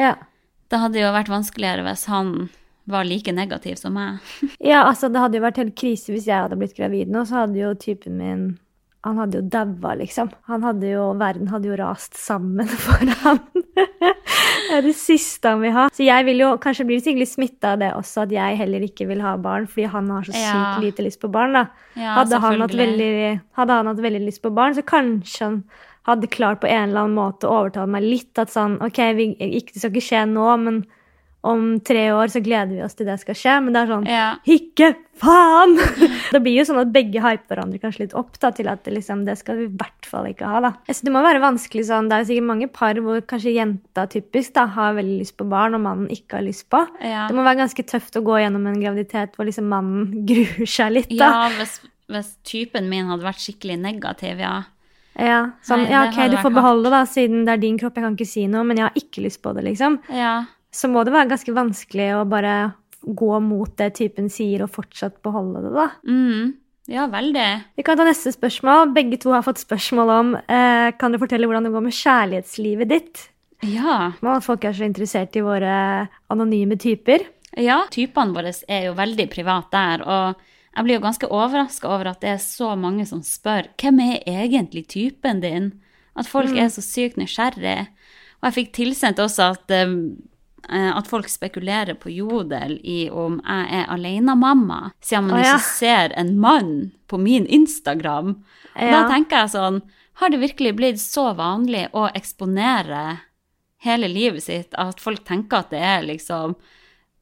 [0.00, 0.16] Ja.
[0.72, 2.50] Det hadde jo vært vanskeligere hvis han
[2.90, 4.18] var like negativ som meg.
[4.58, 7.44] Ja, altså det hadde jo vært helt krise hvis jeg hadde blitt gravid nå, så
[7.44, 8.44] hadde jo typen min
[9.02, 10.28] Han hadde jo daua, liksom.
[10.46, 13.40] Han hadde jo, Verden hadde jo rast sammen for han.
[13.76, 15.86] det er det siste han vil ha.
[15.94, 19.06] Så jeg vil jo kanskje bli sikkert smitta av det også, at jeg heller ikke
[19.10, 20.78] vil ha barn, fordi han har så sykt Ja.
[20.82, 21.66] lite lyst på barn, da.
[21.96, 25.62] Ja, hadde, han hatt veldig, hadde han hatt veldig lyst på barn, så kanskje han
[26.08, 28.32] hadde klart på en eller annen måte å overtale meg litt.
[28.38, 30.82] At sånn, ok, vi, ikke, det skal ikke skje nå, men
[31.42, 33.54] om tre år så gleder vi oss til det skal skje.
[33.64, 34.26] Men det er sånn, Ja.
[34.46, 35.72] ikke faen!
[36.34, 38.94] det blir jo sånn at begge hyper hverandre kanskje litt opp da, til at det,
[38.94, 40.60] liksom, det skal vi i hvert fall ikke ha.
[40.62, 40.70] da.
[40.86, 44.06] Altså, det må være vanskelig sånn, det er jo sikkert mange par hvor kanskje jenta
[44.12, 46.84] typisk da, har veldig lyst på barn, og mannen ikke har lyst på.
[47.02, 47.26] Ja.
[47.26, 50.94] Det må være ganske tøft å gå gjennom en graviditet hvor liksom mannen gruer seg
[50.94, 51.10] litt.
[51.18, 51.32] da.
[51.34, 51.80] Ja, hvis,
[52.12, 54.60] hvis typen min hadde vært skikkelig negativ, ja.
[55.18, 58.06] Ja, sånn, Nei, ja, ok, du får beholde da, siden det er din kropp, jeg
[58.06, 59.98] kan ikke si noe, men jeg har ikke lyst på det, liksom.
[60.08, 60.38] Ja,
[60.72, 62.56] Så må det være ganske vanskelig å bare
[63.02, 65.88] gå mot det typen sier, og fortsatt beholde det, da.
[66.06, 66.52] mm.
[66.92, 67.48] ja veldig.
[67.76, 68.92] Vi kan ta neste spørsmål.
[68.94, 72.92] Begge to har fått spørsmål om eh, Kan du fortelle hvordan det går med kjærlighetslivet
[72.92, 73.26] ditt?
[73.66, 74.12] Ja.
[74.22, 75.74] Nå, Folk er så interessert i våre
[76.32, 77.26] anonyme typer.
[77.58, 77.82] ja.
[77.92, 82.22] Typene våre er jo veldig private der, og jeg blir jo ganske overraska over at
[82.24, 85.72] det er så mange som spør hvem er egentlig typen din?
[86.16, 87.86] At folk er så sykt nysgjerrig.
[88.40, 89.92] Og jeg fikk tilsendt også at, eh,
[90.70, 95.56] at folk spekulerer på Jodel i om jeg er alenemamma, siden man oh, ja.
[95.56, 96.72] ikke ser en mann
[97.10, 98.36] på min Instagram.
[98.72, 99.82] Og Da tenker jeg sånn
[100.20, 103.02] Har det virkelig blitt så vanlig å eksponere
[103.82, 106.54] hele livet sitt at folk tenker at det er liksom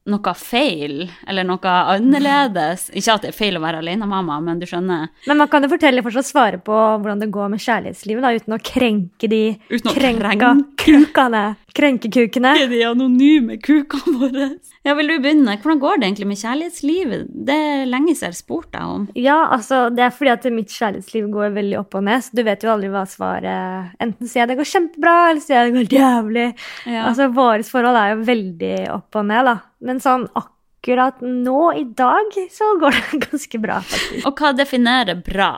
[0.09, 2.87] noe feil, eller noe annerledes?
[2.97, 5.11] Ikke at det er feil å være alenemamma, men du skjønner?
[5.29, 8.57] Men man kan jo fortelle fortsatt svare på hvordan det går med kjærlighetslivet, da, uten
[8.57, 11.43] å krenke de Uten å krenka kukene.
[11.77, 12.51] Krenkekukene.
[12.63, 14.47] Er de anonyme kukene våre?
[14.83, 15.55] Ja, vil du begynne?
[15.61, 17.25] Hvordan går det egentlig med kjærlighetslivet?
[17.47, 19.03] Det er lenge siden jeg har spurt deg om.
[19.19, 22.25] Ja, altså, det er fordi at mitt kjærlighetsliv går veldig opp og ned.
[22.25, 25.59] Så du vet jo aldri hva svaret Enten sier jeg det går kjempebra, eller sier
[25.59, 26.47] jeg det går jævlig.
[26.89, 27.03] Ja.
[27.09, 29.55] Altså, Vårt forhold er jo veldig opp og ned, da.
[29.85, 34.25] Men sånn akkurat nå, i dag, så går det ganske bra, faktisk.
[34.25, 35.51] Og hva definerer bra?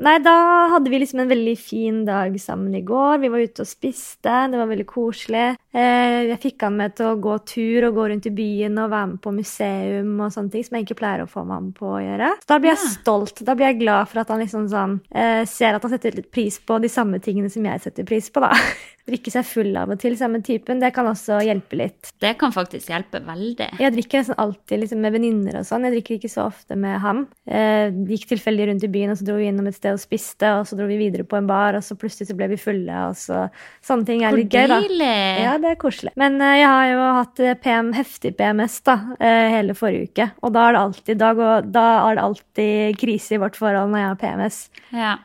[0.00, 0.32] Nei, da
[0.72, 3.18] hadde vi liksom en veldig fin dag sammen i går.
[3.20, 5.48] Vi var ute og spiste, det var veldig koselig.
[5.70, 8.90] Eh, jeg fikk han med til å gå tur og gå rundt i byen og
[8.90, 11.74] være med på museum og sånne ting som jeg ikke pleier å få meg med
[11.78, 12.30] på å gjøre.
[12.42, 13.42] Så da blir jeg stolt.
[13.46, 16.32] Da blir jeg glad for at han liksom sånn eh, ser at han setter litt
[16.34, 18.50] pris på de samme tingene som jeg setter pris på, da.
[19.10, 20.78] Drikke seg full av og til, samme typen.
[20.78, 22.10] Det kan også hjelpe litt.
[22.22, 23.70] Det kan faktisk hjelpe veldig.
[23.80, 25.86] Jeg drikker nesten alltid liksom, med venninner og sånn.
[25.88, 27.24] Jeg drikker ikke så ofte med ham.
[27.48, 30.52] Eh, gikk tilfeldig rundt i byen, og så dro vi innom et sted og spiste,
[30.60, 33.06] og så dro vi videre på en bar, og så plutselig så ble vi fulle,
[33.08, 33.40] og så
[33.82, 34.78] Sånne ting er litt gøy, da.
[34.84, 35.18] deilig!
[35.40, 36.12] Ja, det er koselig.
[36.20, 40.28] Men eh, jeg har jo hatt eh, PM, heftig PMS da, eh, hele forrige uke.
[40.44, 43.92] Og da er det alltid, da, går, da er det alltid krise i vårt forhold
[43.92, 44.62] når jeg har PMS.
[44.94, 45.16] Ja.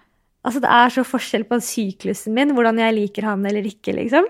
[0.45, 4.27] Altså, det er så forskjell på syklusen min, hvordan jeg liker han eller ikke, liksom.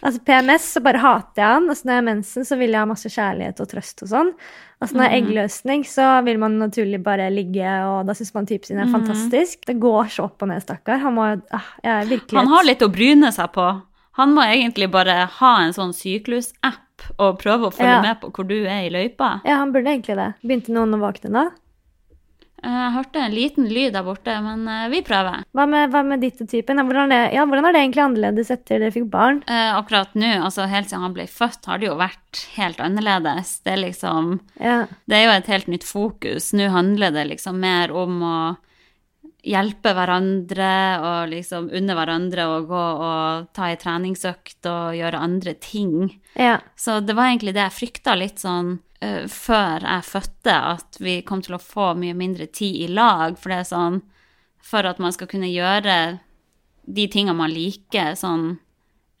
[0.00, 1.68] Altså, PMS, så bare hater jeg han.
[1.68, 4.32] Altså, når jeg har mensen, så vil jeg ha masse kjærlighet og trøst og sånn.
[4.80, 8.48] Altså, når jeg har eggløsning, så vil man naturlig bare ligge, og da syns man
[8.48, 9.60] typen sin er fantastisk.
[9.68, 11.02] Det går så opp og ned, stakkar.
[11.04, 11.70] Han må jo ah,
[12.08, 13.66] virkelig Han har litt å bryne seg på.
[14.18, 18.02] Han må egentlig bare ha en sånn syklusapp og prøve å følge Ja.
[18.02, 19.40] med på hvor du er i løypa.
[19.44, 20.34] Ja, han burde egentlig det.
[20.42, 21.50] Begynte noen å våkne da?
[22.62, 25.44] Eh, Jeg hørte en liten lyd der borte, men eh, vi prøver.
[25.56, 26.76] Hva med, hva med ditt og typen?
[26.76, 29.42] Hvordan, er, ja, hvordan er det egentlig annerledes etter dere fikk barn?
[29.48, 33.60] Eh, akkurat nå, altså helt siden han ble født, har det jo vært helt annerledes.
[33.64, 34.82] Det er liksom Ja.
[35.08, 36.52] Det er jo et helt nytt fokus.
[36.52, 38.56] Nå handler det liksom mer om å
[39.46, 45.54] hjelpe hverandre og liksom unne hverandre å gå og ta ei treningsøkt og gjøre andre
[45.54, 46.20] ting.
[46.34, 46.60] ja.
[46.76, 51.20] Så det var egentlig det jeg frykta litt sånn uh, før jeg fødte, at vi
[51.26, 53.38] kom til å få mye mindre tid i lag.
[53.38, 54.02] For det er sånn
[54.60, 56.20] For at man skal kunne gjøre
[56.84, 58.58] de tingene man liker sånn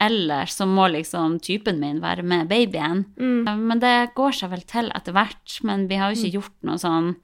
[0.00, 3.04] ellers, så må liksom typen min være med babyen.
[3.20, 3.66] Mm.
[3.68, 5.58] Men det går seg vel til etter hvert.
[5.66, 7.14] Men vi har jo ikke gjort noe sånn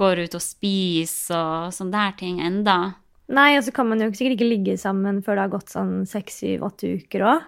[0.00, 1.36] går ut og spiser
[1.68, 2.78] og sånne der ting enda.
[3.30, 5.92] Nei, og så kan man jo sikkert ikke ligge sammen før det har gått sånn
[6.10, 7.44] seks, syv, åtte uker òg.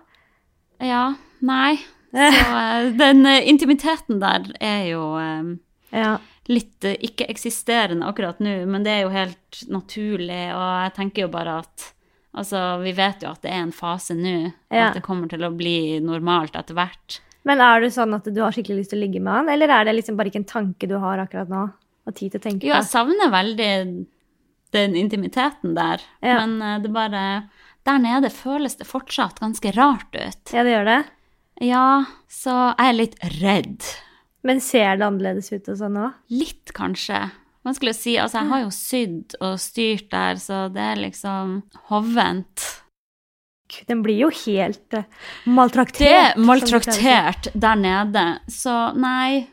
[0.83, 1.07] Ja,
[1.43, 1.79] nei.
[2.13, 5.55] Så eh, den eh, intimiteten der er jo um,
[5.97, 6.19] Ja.
[6.53, 11.59] litt ikke-eksisterende akkurat nå, men det er jo helt naturlig, og jeg tenker jo bare
[11.65, 11.89] at
[12.33, 14.31] Altså, vi vet jo at det er en fase nå,
[14.73, 14.87] Ja.
[14.87, 17.19] at det kommer til å bli normalt etter hvert.
[17.45, 19.69] Men er det sånn at du har skikkelig lyst til å ligge med han, eller
[19.69, 21.67] er det liksom bare ikke en tanke du har akkurat nå?
[22.07, 22.69] Og tid til å tenke på.
[22.71, 23.71] Jo, jeg savner veldig
[24.73, 26.41] den intimiteten der, Ja.
[26.47, 27.49] men eh, det bare
[27.85, 30.53] Der nede føles det fortsatt ganske rart ut.
[30.55, 31.01] Ja, det gjør det.
[31.67, 33.83] Ja, så jeg er litt redd.
[34.47, 36.13] Men ser det annerledes ut og sånn òg?
[36.31, 37.19] Litt, kanskje.
[37.67, 38.15] Vanskelig å si.
[38.19, 42.69] Altså, jeg har jo sydd og styrt der, så det er liksom hovent.
[43.89, 45.05] Den blir jo helt eh,
[45.49, 45.99] maltraktert.
[45.99, 49.49] Det er maltraktert der nede, så nei.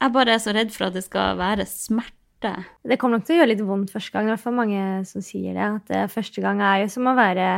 [0.00, 2.54] Jeg bare er så redd for at det skal være smerte.
[2.88, 4.24] Det kommer nok til å gjøre litt vondt første gang.
[4.24, 5.66] Det er i hvert fall mange som sier det.
[5.66, 7.48] At det første gang er jo som å være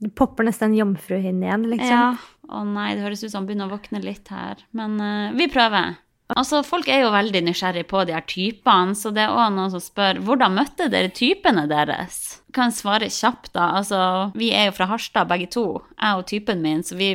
[0.00, 1.90] Du popper nesten en jomfruhinne igjen, liksom.
[1.92, 2.12] Ja.
[2.48, 4.62] Å nei, det høres ut som han begynner å våkne litt her.
[4.72, 5.98] Men uh, vi prøver.
[6.38, 9.72] Altså, Folk er jo veldig nysgjerrig på de her typene, så det er òg noen
[9.72, 12.40] som spør hvordan møtte dere typene deres?
[12.56, 13.72] Kan svare kjapt, da.
[13.80, 14.00] Altså,
[14.38, 17.10] vi er jo fra Harstad begge to, jeg og typen min, så vi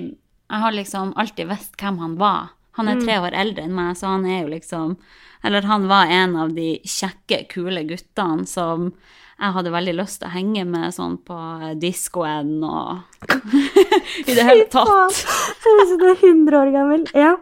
[0.46, 2.52] Jeg har liksom alltid visst hvem han var.
[2.76, 4.98] Han er tre år eldre enn meg, så han er jo liksom
[5.46, 8.92] Eller han var en av de kjekke, kule guttene som
[9.40, 11.38] jeg hadde veldig lyst til å henge med sånn på
[11.82, 13.02] diskoen og
[14.30, 15.18] I det hele tatt.
[15.66, 17.04] Ut som du er 100 år gammel.
[17.18, 17.34] Ja,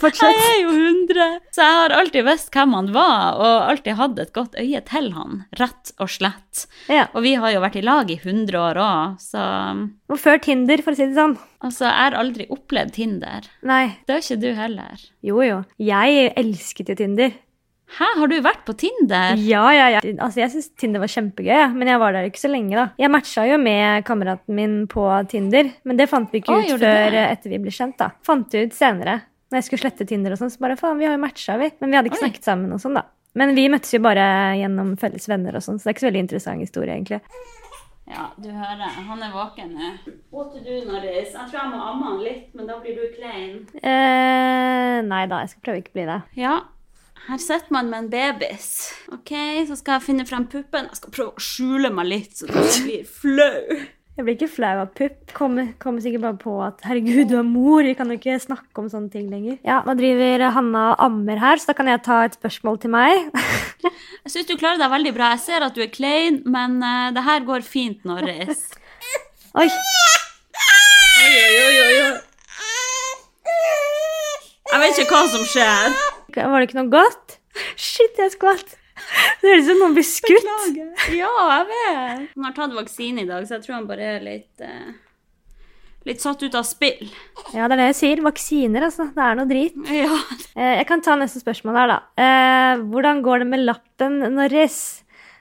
[0.00, 0.34] fortsett.
[0.34, 4.18] Jeg er jo 100, så jeg har alltid visst hvem han var, og alltid hatt
[4.24, 6.64] et godt øye til han, rett og slett.
[6.90, 7.06] Ja.
[7.14, 9.44] Og vi har jo vært i lag i 100 år òg, så
[10.10, 11.36] Og før Tinder, for å si det sånn.
[11.62, 13.46] altså, jeg har aldri opplevd Tinder.
[13.62, 13.84] Nei.
[14.06, 15.06] Det har ikke du heller.
[15.22, 15.62] Jo, jo.
[15.78, 17.32] Jeg elsket jo Tinder.
[17.90, 19.34] Hæ, har du vært på Tinder?
[19.42, 20.00] Ja, ja, ja.
[20.22, 21.68] Altså, jeg syns Tinder var kjempegøy, ja.
[21.74, 22.84] men jeg var der ikke så lenge, da.
[23.00, 26.76] Jeg matcha jo med kameraten min på Tinder, men det fant vi ikke Å, ut
[26.76, 27.24] før det?
[27.24, 28.12] eh, etter vi ble kjent, da.
[28.26, 29.18] Fant det ut senere.
[29.50, 31.72] Når jeg skulle slette Tinder og sånn, så bare faen, vi har jo matcha, vi.
[31.82, 32.26] Men vi hadde ikke Oi.
[32.28, 33.06] snakket sammen og sånn, da.
[33.38, 34.26] Men vi møttes jo bare
[34.58, 37.20] gjennom felles venner og sånn, så det er ikke så veldig interessant historie, egentlig.
[38.10, 39.90] Ja, du hører, han er våken nå.
[40.34, 41.30] What to do, Norris?
[41.30, 43.60] Jeg tror jeg må amme han litt, men da blir du klein.
[43.82, 46.16] Eh, nei da, jeg skal prøve ikke å bli det.
[46.42, 46.56] Ja,
[47.28, 48.68] her sitter man med en babys.
[49.12, 49.32] Ok,
[49.68, 50.88] så skal jeg finne frem puppen.
[50.90, 53.80] Jeg skal prøve å skjule meg litt, så du ikke blir flau.
[54.18, 55.20] Jeg blir ikke flau av pupp.
[55.36, 57.84] Kommer, kommer sikkert bare på at herregud, du er mor.
[57.86, 59.60] Vi kan jo ikke snakke om sånne ting lenger.
[59.64, 62.92] Ja, nå driver Hanna og ammer her, så da kan jeg ta et spørsmål til
[62.96, 63.30] meg.
[64.20, 65.30] Jeg syns du klarer deg veldig bra.
[65.32, 68.66] Jeg ser at du er klein, men uh, det her går fint, Norris.
[69.56, 72.12] Oi, Oi, oi, oi, oi, oi.
[74.70, 75.96] Jeg vet ikke hva som skjer.
[76.36, 77.38] Var det ikke noe godt?
[77.76, 78.76] Shit, jeg skvatt.
[79.40, 80.44] Det høres ut som noen blir skutt.
[80.44, 81.14] Beklager.
[81.16, 82.26] Ja, jeg vet.
[82.36, 84.90] Han har tatt vaksine i dag, så jeg tror han bare er litt eh,
[86.08, 87.10] Litt satt ut av spill.
[87.52, 88.20] Ja, det er det jeg sier.
[88.24, 89.04] Vaksiner, altså.
[89.12, 89.74] Det er noe drit.
[89.92, 90.14] Ja.
[90.56, 91.98] Eh, Jeg kan ta neste spørsmål her, da.
[92.24, 94.78] Eh, hvordan går det med lappen Norris?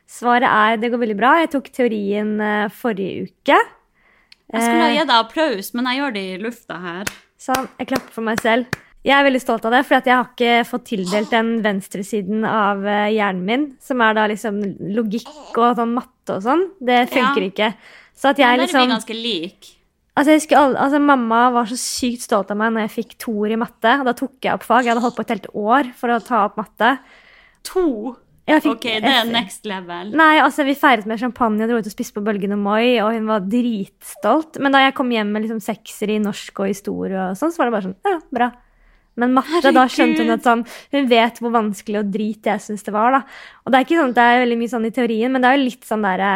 [0.09, 1.35] Svaret er det går veldig bra.
[1.43, 3.55] Jeg tok teorien eh, forrige uke.
[4.49, 7.11] Jeg skulle ha Eh, gitt deg applaus, men jeg gjør det i lufta her.
[7.39, 8.79] Sånn, jeg klapper for meg selv.
[9.07, 12.83] Jeg er veldig stolt av det, for jeg har ikke fått tildelt den venstresiden av
[12.83, 14.57] eh, hjernen min, som er da liksom
[14.91, 16.65] logikk og sånn matte og sånn.
[16.83, 17.49] Det funker Ja.
[17.53, 17.69] ikke.
[18.19, 19.69] Så at jeg dere liksom ganske lik.
[20.19, 23.17] Altså, jeg husker alle, altså, Mamma var så sykt stolt av meg når jeg fikk
[23.23, 23.93] toer i matte.
[24.01, 24.83] og Da tok jeg opp fag.
[24.83, 26.99] Jeg hadde holdt på et helt år for å ta opp matte.
[27.71, 28.17] To.
[28.49, 30.11] Fikk- Ok, det er next level.
[30.11, 32.97] Nei, altså Vi feiret med champagne og dro ut og spiste på Bølgen og Moi,
[32.99, 34.59] og hun var dritstolt.
[34.59, 37.57] Men da jeg kom hjem med liksom sekser i norsk og historie, og sånn, så
[37.61, 38.51] var det bare sånn Ja, bra.
[39.19, 40.63] Men matte, da skjønte hun at sånn
[40.95, 43.21] Hun vet hvor vanskelig og drit jeg syns det var, da.
[43.65, 45.51] Og det er ikke sånn at det er veldig mye sånn i teorien, men det
[45.51, 46.31] er jo litt sånn derre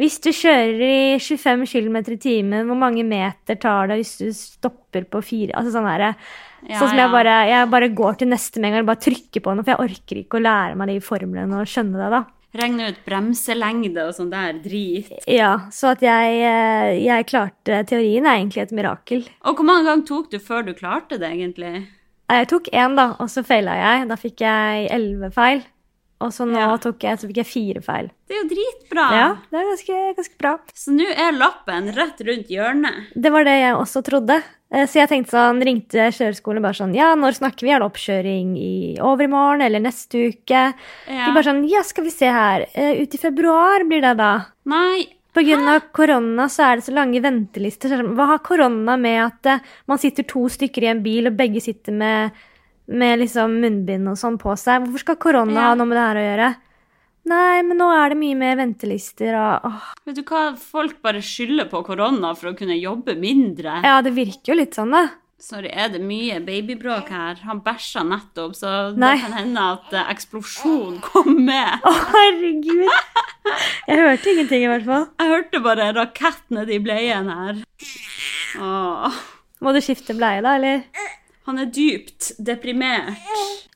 [0.00, 4.28] Hvis du kjører i 25 km i timen, hvor mange meter tar det hvis du
[4.34, 6.14] stopper på fire Altså sånn derre
[6.64, 7.04] Ja, Sånn som ja.
[7.04, 9.66] jeg bare, jeg bare går til neste med en gang og bare trykker på noe,
[9.66, 12.22] for jeg orker ikke å lære meg de formlene og skjønne det, da.
[12.54, 15.10] Regne ut bremselengde og sånn der drit.
[15.26, 19.24] Ja, så at jeg, eh, jeg klarte teorien er egentlig et mirakel.
[19.42, 21.82] Og hvor mange ganger tok du før du klarte det, egentlig?
[22.30, 24.08] Jeg tok én, da, og så feila jeg.
[24.08, 25.62] Da fikk jeg elleve feil.
[26.24, 26.76] Og så nå Ja.
[26.80, 28.06] tok jeg, så fikk jeg fire feil.
[28.28, 29.06] Det er jo dritbra.
[29.12, 30.52] Ja, det er ganske, ganske bra.
[30.72, 33.08] Så nå er lappen rett rundt hjørnet.
[33.14, 34.42] Det var det jeg også trodde.
[34.72, 37.70] Eh, Så jeg tenkte sånn, ringte kjøreskolen bare sånn Ja, når snakker vi?
[37.70, 40.72] Er det oppkjøring i overmorgen eller neste uke?
[41.06, 41.26] Ja.
[41.26, 42.66] De bare sånn Ja, skal vi se her.
[42.74, 44.46] eh, Ut i februar blir det da.
[44.64, 47.90] Nei, Av korona så er det så lange ventelister.
[48.14, 51.60] Hva har korona med at eh, man sitter to stykker i en bil, og begge
[51.64, 52.30] sitter med,
[52.86, 54.84] med liksom munnbind og sånn på seg?
[54.84, 55.68] Hvorfor skal korona Ja.
[55.70, 56.52] ha noe med det her å gjøre?
[57.26, 59.84] Nei, men nå er det mye mer ventelister og åh.
[60.04, 60.42] vet du hva?
[60.60, 63.78] Folk bare skylder på korona for å kunne jobbe mindre.
[63.82, 65.06] Ja, det virker jo litt sånn, da.
[65.42, 67.40] Sorry, er det mye babybråk her?
[67.44, 69.16] Han bæsja nettopp, så Nei.
[69.16, 71.84] det kan hende at eksplosjonen eksplosjon kom med.
[71.84, 72.86] Å, herregud.
[73.88, 75.08] Jeg hørte ingenting, i hvert fall.
[75.20, 77.60] Jeg hørte bare rakett nedi bleien her.
[78.62, 79.20] Åh.
[79.64, 80.86] Må du skifte bleie, da, eller?
[81.44, 83.18] Han er dypt deprimert.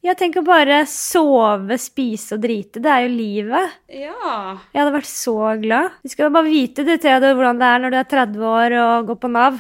[0.01, 2.81] Jeg tenker bare sove, spise og drite.
[2.81, 3.75] Det er jo livet.
[3.93, 4.37] Ja.
[4.73, 5.99] Jeg hadde vært så glad.
[6.01, 9.11] Du skal bare vite det, Theodor, hvordan det er når du er 30 år og
[9.11, 9.59] går på Nav.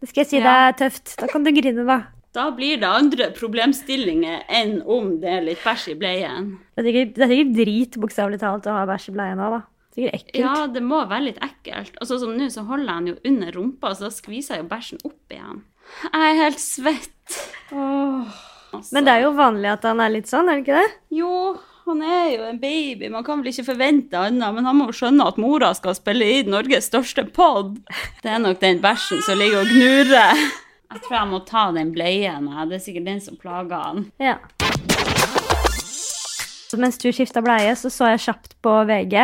[0.00, 0.44] Det skal jeg si Ja.
[0.44, 1.16] det er tøft.
[1.20, 1.98] Da kan du grine, da.
[2.32, 6.58] Da blir det andre problemstillinger enn om det er litt bæsj i bleien.
[6.76, 9.62] Det er sikkert, det er drit, bokstavelig talt, å ha bæsj i bleien òg, da.
[9.96, 10.38] Sikkert ekkelt.
[10.44, 11.96] Ja, det må være litt ekkelt.
[12.00, 14.62] Og sånn som nå, så holder jeg den jo under rumpa, så da skviser jeg
[14.64, 15.64] jo bæsjen opp igjen.
[16.06, 17.40] Jeg er helt svett.
[17.74, 18.38] Åh.
[18.70, 18.92] Altså.
[18.94, 20.90] Men det er jo vanlig at han er litt sånn, er det ikke det?
[21.18, 21.32] Jo,
[21.86, 23.08] han er jo en baby.
[23.12, 26.26] Man kan vel ikke forvente annet, men han må jo skjønne at mora skal spille
[26.26, 27.78] i Norges største pod.
[28.22, 30.44] Det er nok den bæsjen som ligger og gnurer.
[30.90, 32.48] Jeg tror jeg må ta den bleien.
[32.68, 34.08] Det er sikkert den som plager han.
[34.18, 34.36] Ja.
[36.78, 39.14] Mens du skifta bleie, så så jeg kjapt på VG,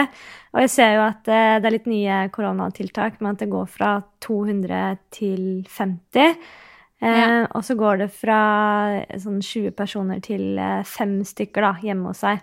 [0.54, 3.68] og jeg ser jo at eh, det er litt nye koronatiltak, men at det går
[3.70, 3.90] fra
[4.24, 5.42] 200 til
[5.76, 6.34] 50.
[7.02, 8.38] Eh, Og så går det fra
[9.20, 12.40] sånn 20 personer til eh, fem stykker da, hjemme hos seg.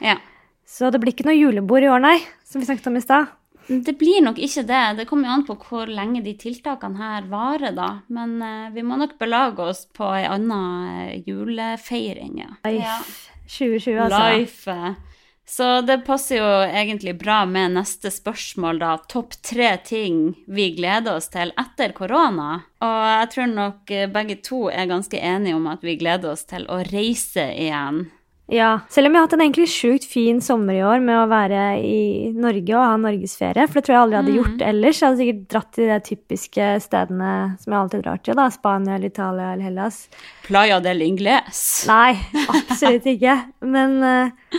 [0.00, 0.16] Ja.
[0.64, 3.28] Så det blir ikke noe julebord i år, nei, som vi snakket om i stad.
[3.70, 4.96] Det blir nok ikke det.
[4.98, 7.90] Det kommer jo an på hvor lenge de tiltakene her varer, da.
[8.08, 10.62] Men eh, vi må nok belage oss på ei anna
[11.10, 12.50] eh, julefeiring, ja.
[12.66, 14.24] Life 2020, altså.
[14.32, 15.09] Life.
[15.50, 18.92] Så det passer jo egentlig bra med neste spørsmål, da.
[19.10, 22.60] Topp tre ting vi gleder oss til etter korona.
[22.86, 26.46] Og jeg tror nok eh, begge to er ganske enige om at vi gleder oss
[26.46, 28.04] til å reise igjen.
[28.50, 31.28] Ja, selv om jeg har hatt en egentlig sjukt fin sommer i år med å
[31.30, 34.96] være i Norge og ha norgesferie, for det tror jeg aldri jeg hadde gjort ellers.
[34.96, 38.48] Jeg hadde sikkert dratt til de typiske stedene som jeg alltid drar til, da.
[38.54, 40.02] Spania eller Italia eller Hellas.
[40.46, 41.62] Playa del Ingles.
[41.90, 43.38] Nei, absolutt ikke.
[43.66, 44.58] Men eh,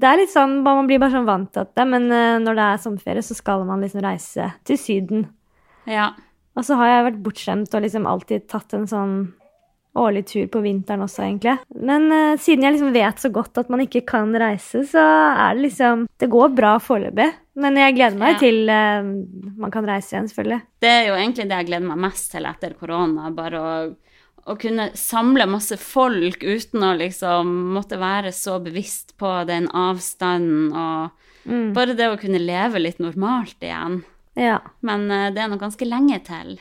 [0.00, 1.84] det er litt sånn, man blir bare sånn vant til det.
[1.92, 5.26] Men eh, når det er sommerferie, så skal man liksom reise til Syden.
[5.90, 6.10] Ja.
[6.58, 9.14] Og så har jeg vært bortskjemt og liksom alltid tatt en sånn
[10.00, 11.56] årlig tur på vinteren også, egentlig.
[11.82, 15.56] Men uh, siden jeg liksom vet så godt at man ikke kan reise, så er
[15.56, 17.26] det liksom Det går bra foreløpig.
[17.60, 18.38] Men jeg gleder meg Ja.
[18.38, 19.10] til uh,
[19.64, 20.60] man kan reise igjen, selvfølgelig.
[20.86, 23.32] Det er jo egentlig det jeg gleder meg mest til etter korona.
[23.34, 23.74] Bare å,
[24.50, 30.72] å kunne samle masse folk uten å liksom måtte være så bevisst på den avstanden
[30.74, 31.16] og
[31.48, 31.70] Mm.
[31.72, 34.02] Bare det å kunne leve litt normalt igjen.
[34.36, 34.58] Ja.
[34.84, 36.58] Men eh, det er nok ganske lenge til.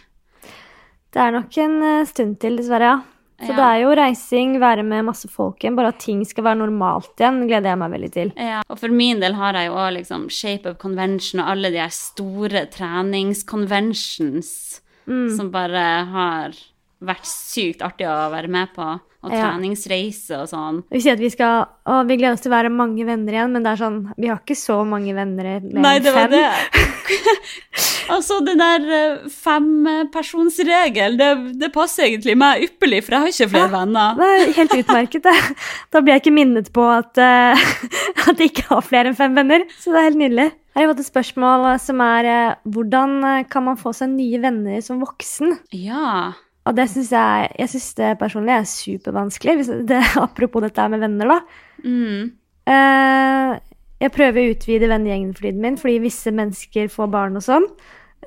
[1.11, 3.01] Det er nok en eh, stund til, dessverre, ja.
[3.43, 3.55] Så Ja.
[3.57, 7.11] det er jo reising, være med masse folk igjen, bare at ting skal være normalt
[7.20, 8.32] igjen, gleder jeg meg veldig til.
[8.39, 11.72] Ja, og for min del har jeg jo òg liksom Shape Up Convention og alle
[11.76, 15.38] de her store treningsconventions Mm.
[15.38, 16.51] som bare har
[17.00, 19.00] vært sykt artig å være med på.
[19.20, 19.50] Og Ja.
[19.52, 20.78] treningsreise og sånn.
[20.89, 23.52] Vi sier at vi skal Å, vi gleder oss til å være mange venner igjen,
[23.52, 26.32] men det er sånn Vi har ikke så mange venner mer enn fem.
[26.32, 26.45] det.
[28.16, 28.80] altså, den der
[29.28, 34.16] fempersonsregelen, fempersonsregel, det, det passer egentlig meg ypperlig, for jeg har ikke flere venner.
[34.16, 35.38] Det er helt utmerket, det.
[35.91, 37.70] Da blir jeg ikke minnet på at, uh,
[38.30, 39.68] at jeg ikke har flere enn fem venner.
[39.82, 40.50] Så det er helt nydelig.
[40.78, 44.14] Her har jeg fått et spørsmål som er eh, hvordan eh, kan man få seg
[44.14, 45.58] nye venner som voksen?
[45.76, 46.38] Ja.
[46.70, 49.55] Og det syns jeg Jeg synes det personlig er supervanskelig.
[49.89, 51.39] Det, apropos dette med venner, da.
[51.84, 52.32] Mm.
[52.70, 53.53] Eh,
[53.99, 57.65] jeg prøver å utvide vennegjengen min, fordi visse mennesker får barn og sånn.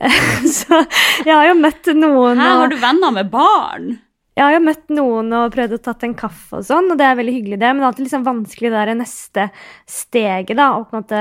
[0.59, 0.79] Så
[1.25, 3.93] jeg har jo møtt noen Her og- har du venner med barn.
[4.33, 7.05] Jeg har jo møtt noen og prøvd å tatt en kaffe og sånn, og det
[7.05, 9.45] er veldig hyggelig, det, men det er alltid liksom vanskelig det der neste
[9.85, 10.69] steget, da.
[10.79, 11.19] Og, måte,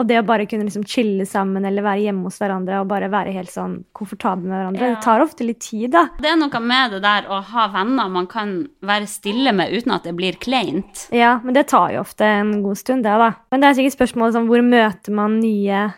[0.00, 3.10] og det å bare kunne liksom chille sammen eller være hjemme hos hverandre og bare
[3.12, 4.88] være helt sånn komfortable med hverandre.
[4.88, 4.96] Ja.
[4.96, 6.06] Det tar ofte litt tid, da.
[6.16, 8.56] Det er noe med det der å ha venner man kan
[8.88, 11.10] være stille med uten at det blir kleint.
[11.12, 13.34] Ja, men det tar jo ofte en god stund, det, da.
[13.52, 15.90] Men det er sikkert spørsmålet sånn hvor møter man nye,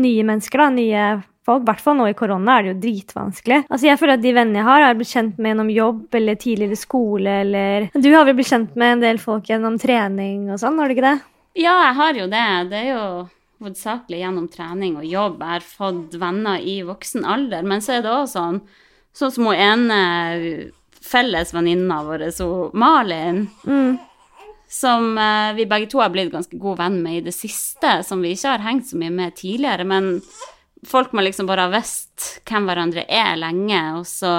[0.00, 0.72] nye mennesker, da.
[0.80, 1.10] Nye
[1.46, 1.62] folk.
[1.62, 3.62] I hvert fall nå i korona er det jo dritvanskelig.
[3.70, 6.34] Altså, jeg føler at de vennene jeg har, har blitt kjent med gjennom jobb eller
[6.40, 10.58] tidligere skole eller Du har vel blitt kjent med en del folk gjennom trening og
[10.62, 11.20] sånn, har du ikke det?
[11.58, 12.44] Ja, jeg har jo det.
[12.70, 13.06] Det er jo
[13.60, 15.40] hovedsakelig gjennom trening og jobb.
[15.42, 17.62] Jeg har fått venner i voksen alder.
[17.66, 18.60] Men så er det også sånn,
[19.18, 19.98] sånn som hun ene
[21.00, 23.98] fellesvenninna vår, så Malin, Mm.
[24.68, 28.20] som eh, vi begge to har blitt ganske god venn med i det siste, som
[28.22, 29.84] vi ikke har hengt så mye med tidligere.
[29.84, 30.20] Men
[30.86, 34.34] folk må liksom bare ha visst hvem hverandre er lenge, og så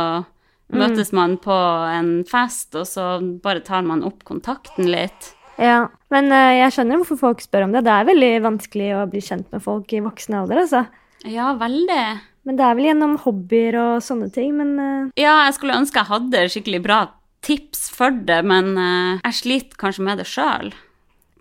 [0.72, 1.56] møtes man på
[1.92, 3.14] en fest, og så
[3.44, 5.34] bare tar man opp kontakten litt.
[5.62, 7.84] Ja, men uh, jeg skjønner hvorfor folk spør om det.
[7.86, 10.86] Det er veldig vanskelig å bli kjent med folk i voksen alder, altså.
[11.28, 12.04] Ja, veldig.
[12.48, 15.10] Men det er vel gjennom hobbyer og sånne ting, men uh...
[15.20, 17.02] Ja, jeg skulle ønske jeg hadde skikkelig bra
[17.46, 20.72] tips for det, men uh, jeg sliter kanskje med det sjøl.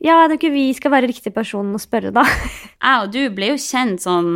[0.04, 2.26] ja, det tror ikke vi skal være riktig person å spørre, da.
[2.80, 4.30] Jeg og du ble jo kjent sånn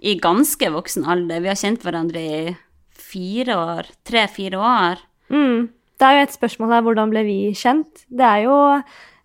[0.00, 1.42] i ganske voksen alder.
[1.44, 2.56] Vi har kjent hverandre i
[3.10, 3.92] fire år.
[4.06, 5.04] Tre-fire år.
[5.32, 5.68] Mm.
[6.00, 8.06] Det er jo et spørsmål her, hvordan ble vi kjent?
[8.08, 8.56] Det er jo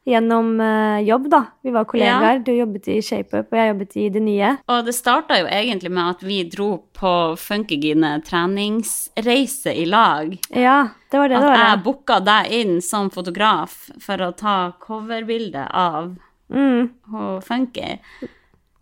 [0.05, 1.39] gjennom eh, jobb, da.
[1.65, 2.41] Vi var kollegaer.
[2.45, 4.51] Du jobbet i ShapeUp, og jeg jobbet i Det Nye.
[4.69, 10.35] Og det starta jo egentlig med at vi dro på Funkygine treningsreise i lag.
[10.53, 10.77] Ja,
[11.09, 11.57] det var det At det var.
[11.63, 11.81] jeg ja.
[11.87, 16.15] booka deg inn som fotograf for å ta coverbilde av
[16.45, 16.89] Mm.
[17.41, 17.99] Funky.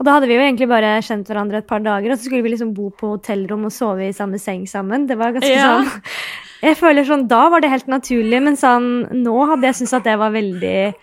[0.04, 2.44] Og da hadde vi jo egentlig bare kjent hverandre et par dager, og så skulle
[2.44, 5.06] vi liksom bo på hotellrom og sove i samme seng sammen.
[5.08, 5.78] Det var ganske Ja.
[5.80, 6.02] sånn
[6.64, 10.04] Jeg føler sånn, Da var det helt naturlig, men sånn nå hadde jeg syntes at
[10.04, 10.94] det var veldig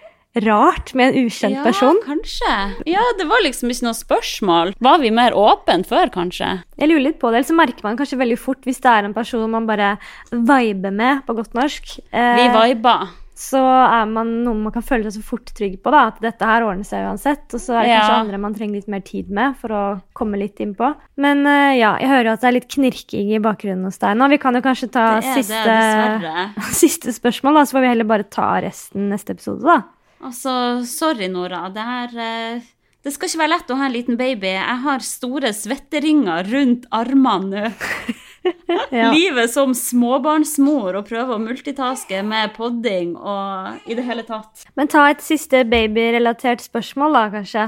[0.44, 1.96] rart med en ukjent ja, person.
[2.04, 2.52] kanskje.
[2.86, 4.74] Ja, det var liksom ikke noe spørsmål.
[4.78, 6.50] Var vi mer åpne før, kanskje?
[6.76, 9.08] Jeg lurer litt på det, eller så merker man kanskje veldig fort hvis det er
[9.08, 9.94] en person man bare
[10.30, 11.96] viber med, på godt norsk.
[12.12, 12.98] Eh, Vi viba.
[13.40, 16.44] Så er man noen man kan føle seg så fort trygg på, da, at dette
[16.44, 17.46] her ordner seg uansett.
[17.56, 19.84] Og så er det kanskje andre man trenger litt mer tid med for å
[20.16, 20.90] komme litt innpå.
[21.24, 24.18] Men uh, ja, jeg hører jo at det er litt knirking i bakgrunnen hos deg
[24.20, 24.28] nå.
[24.34, 26.46] Vi kan jo kanskje ta Det er det, siste, dessverre.
[26.82, 29.80] siste spørsmål, da, så får vi heller bare ta resten neste episode, da.
[30.20, 30.52] Altså,
[30.84, 31.64] sorry, Nora.
[31.72, 32.68] Det her uh
[33.00, 34.50] Det skal ikke være lett å ha en liten baby.
[34.52, 38.18] Jeg har store svetteringer rundt armene nå.
[38.90, 39.10] Ja.
[39.12, 44.64] Livet som småbarnsmor og prøve å multitaske med podding og i det hele tatt.
[44.78, 47.66] Men ta et siste babyrelatert spørsmål, da, kanskje.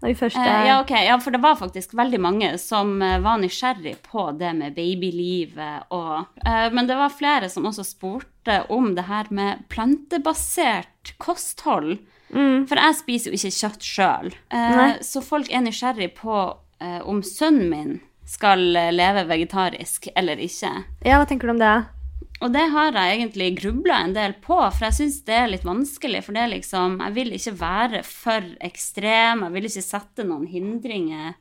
[0.00, 0.92] Når vi først Eh, er ja, ok.
[1.04, 5.92] Ja, for det var faktisk veldig mange som eh, var nysgjerrig på det med babylivet
[5.92, 11.98] og eh, Men det var flere som også spurte om det her med plantebasert kosthold.
[12.32, 14.32] mm, For jeg spiser jo ikke kjøtt sjøl.
[14.50, 16.38] Eh, så folk er nysgjerrig på
[16.80, 18.00] eh, om sønnen min
[18.30, 20.70] skal eh, leve vegetarisk eller ikke.
[21.06, 21.74] Ja, hva tenker du om det?
[22.40, 25.66] Og det har jeg egentlig grubla en del på, for jeg syns det er litt
[25.66, 26.22] vanskelig.
[26.24, 30.46] For det er liksom Jeg vil ikke være for ekstrem, jeg vil ikke sette noen
[30.48, 31.34] hindringer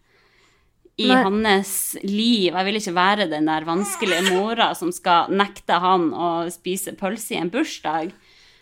[1.00, 1.22] i Nei.
[1.24, 1.74] hans
[2.04, 2.52] liv.
[2.52, 7.38] Jeg vil ikke være den der vanskelige mora som skal nekte han å spise pølse
[7.38, 8.12] i en bursdag.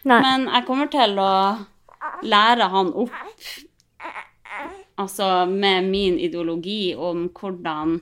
[0.06, 0.20] Nei.
[0.22, 1.32] Men jeg kommer til å
[2.22, 3.18] lære han opp
[5.02, 7.98] altså med min ideologi om hvordan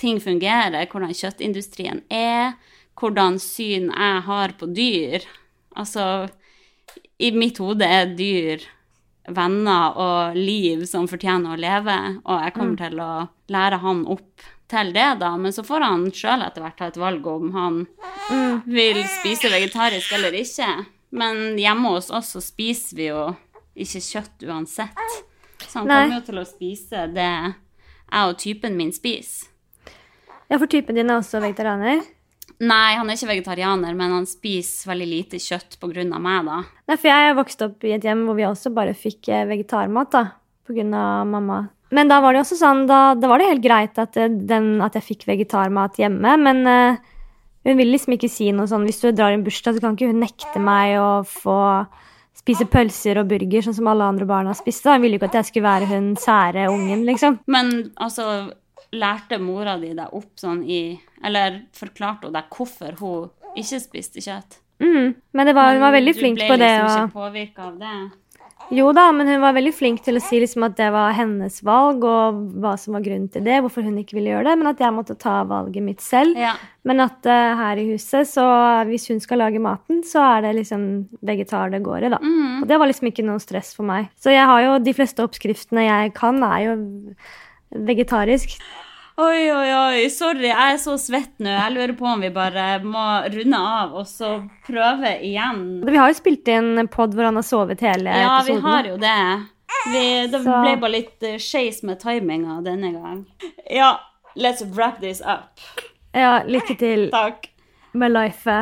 [0.00, 2.54] ting fungerer, hvordan kjøttindustrien er,
[3.00, 5.24] hvordan syn jeg har på dyr.
[5.76, 6.28] Altså,
[7.20, 8.64] i mitt hode er dyr
[9.30, 13.10] venner og liv som fortjener å leve, og jeg kommer til å
[13.52, 15.34] lære han opp til det, da.
[15.36, 17.80] Men så får han sjøl etter hvert ta et valg om han
[18.30, 18.62] Mm.
[18.66, 20.86] vil spise vegetarisk eller ikke.
[21.10, 23.24] Men hjemme hos oss så spiser vi jo
[23.74, 25.06] ikke kjøtt uansett.
[25.66, 25.96] Så han Nei.
[26.06, 27.26] kommer jo til å spise det
[28.12, 29.49] jeg og typen min spiser.
[30.50, 32.02] Ja, for typen din er også vegetarianer?
[32.60, 36.58] Nei, han er ikke vegetarianer, men han spiser veldig lite kjøtt av meg, da.
[36.90, 40.10] Nei, for jeg vokste opp i et hjem hvor vi også bare fikk eh, vegetarmat,
[40.12, 40.24] da.
[40.70, 41.64] Av mamma.
[41.90, 44.76] Men da var det også sånn, da, da var det helt greit at, eh, den,
[44.84, 47.00] at jeg fikk vegetarmat hjemme, men uh,
[47.66, 49.96] hun vil liksom ikke si noe sånn Hvis du drar i en bursdag, så kan
[49.96, 51.58] ikke hun nekte meg å få
[52.36, 54.92] spise pølser og burger, sånn som alle andre barna spiste.
[54.94, 57.40] Hun ville jo ikke at jeg skulle være hun sære ungen, liksom.
[57.50, 58.24] Men altså,
[58.92, 64.22] lærte mora di deg opp sånn i Eller forklarte hun deg hvorfor hun ikke spiste
[64.24, 64.60] kjøtt?
[64.80, 66.56] Mm, Men det var, hun var veldig flink på det.
[66.56, 67.08] Du ble liksom og...
[67.10, 67.96] ikke påvirka av det?
[68.70, 71.56] Jo da, men hun var veldig flink til å si liksom at det var hennes
[71.66, 74.70] valg, og hva som var grunnen til det, hvorfor hun ikke ville gjøre det, men
[74.70, 76.38] at jeg måtte ta valget mitt selv.
[76.38, 76.52] Ja.
[76.86, 78.46] Men at uh, her i huset, så
[78.86, 80.84] hvis hun skal lage maten, så er det liksom
[81.26, 82.22] vegetar det går i, da.
[82.22, 82.60] Mm.
[82.62, 84.12] Og det var liksom ikke noe stress for meg.
[84.20, 86.76] Så jeg har jo de fleste oppskriftene jeg kan, er jo
[87.76, 88.56] vegetarisk.
[89.20, 91.50] Oi, oi, oi, sorry, jeg er så svett nå.
[91.52, 93.02] Jeg lurer på om vi bare må
[93.34, 94.30] runde av og så
[94.64, 95.82] prøve igjen.
[95.84, 98.96] Vi har jo spilt inn pod hvor han har sovet hele Ja, vi har jo
[99.02, 99.16] det.
[99.92, 103.20] Vi, det Så- ble bare litt uh, skeis med timinga denne gang.
[103.70, 103.98] Ja,
[104.36, 105.60] let's wrap this up.
[106.16, 107.50] Ja, lykke til Takk.
[107.92, 108.56] med life.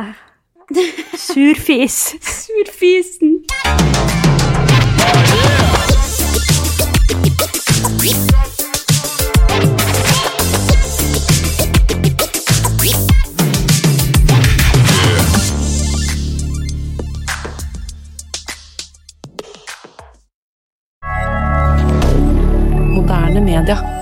[1.17, 2.01] Surfis.
[2.43, 3.45] Surfisen.
[23.61, 23.98] rien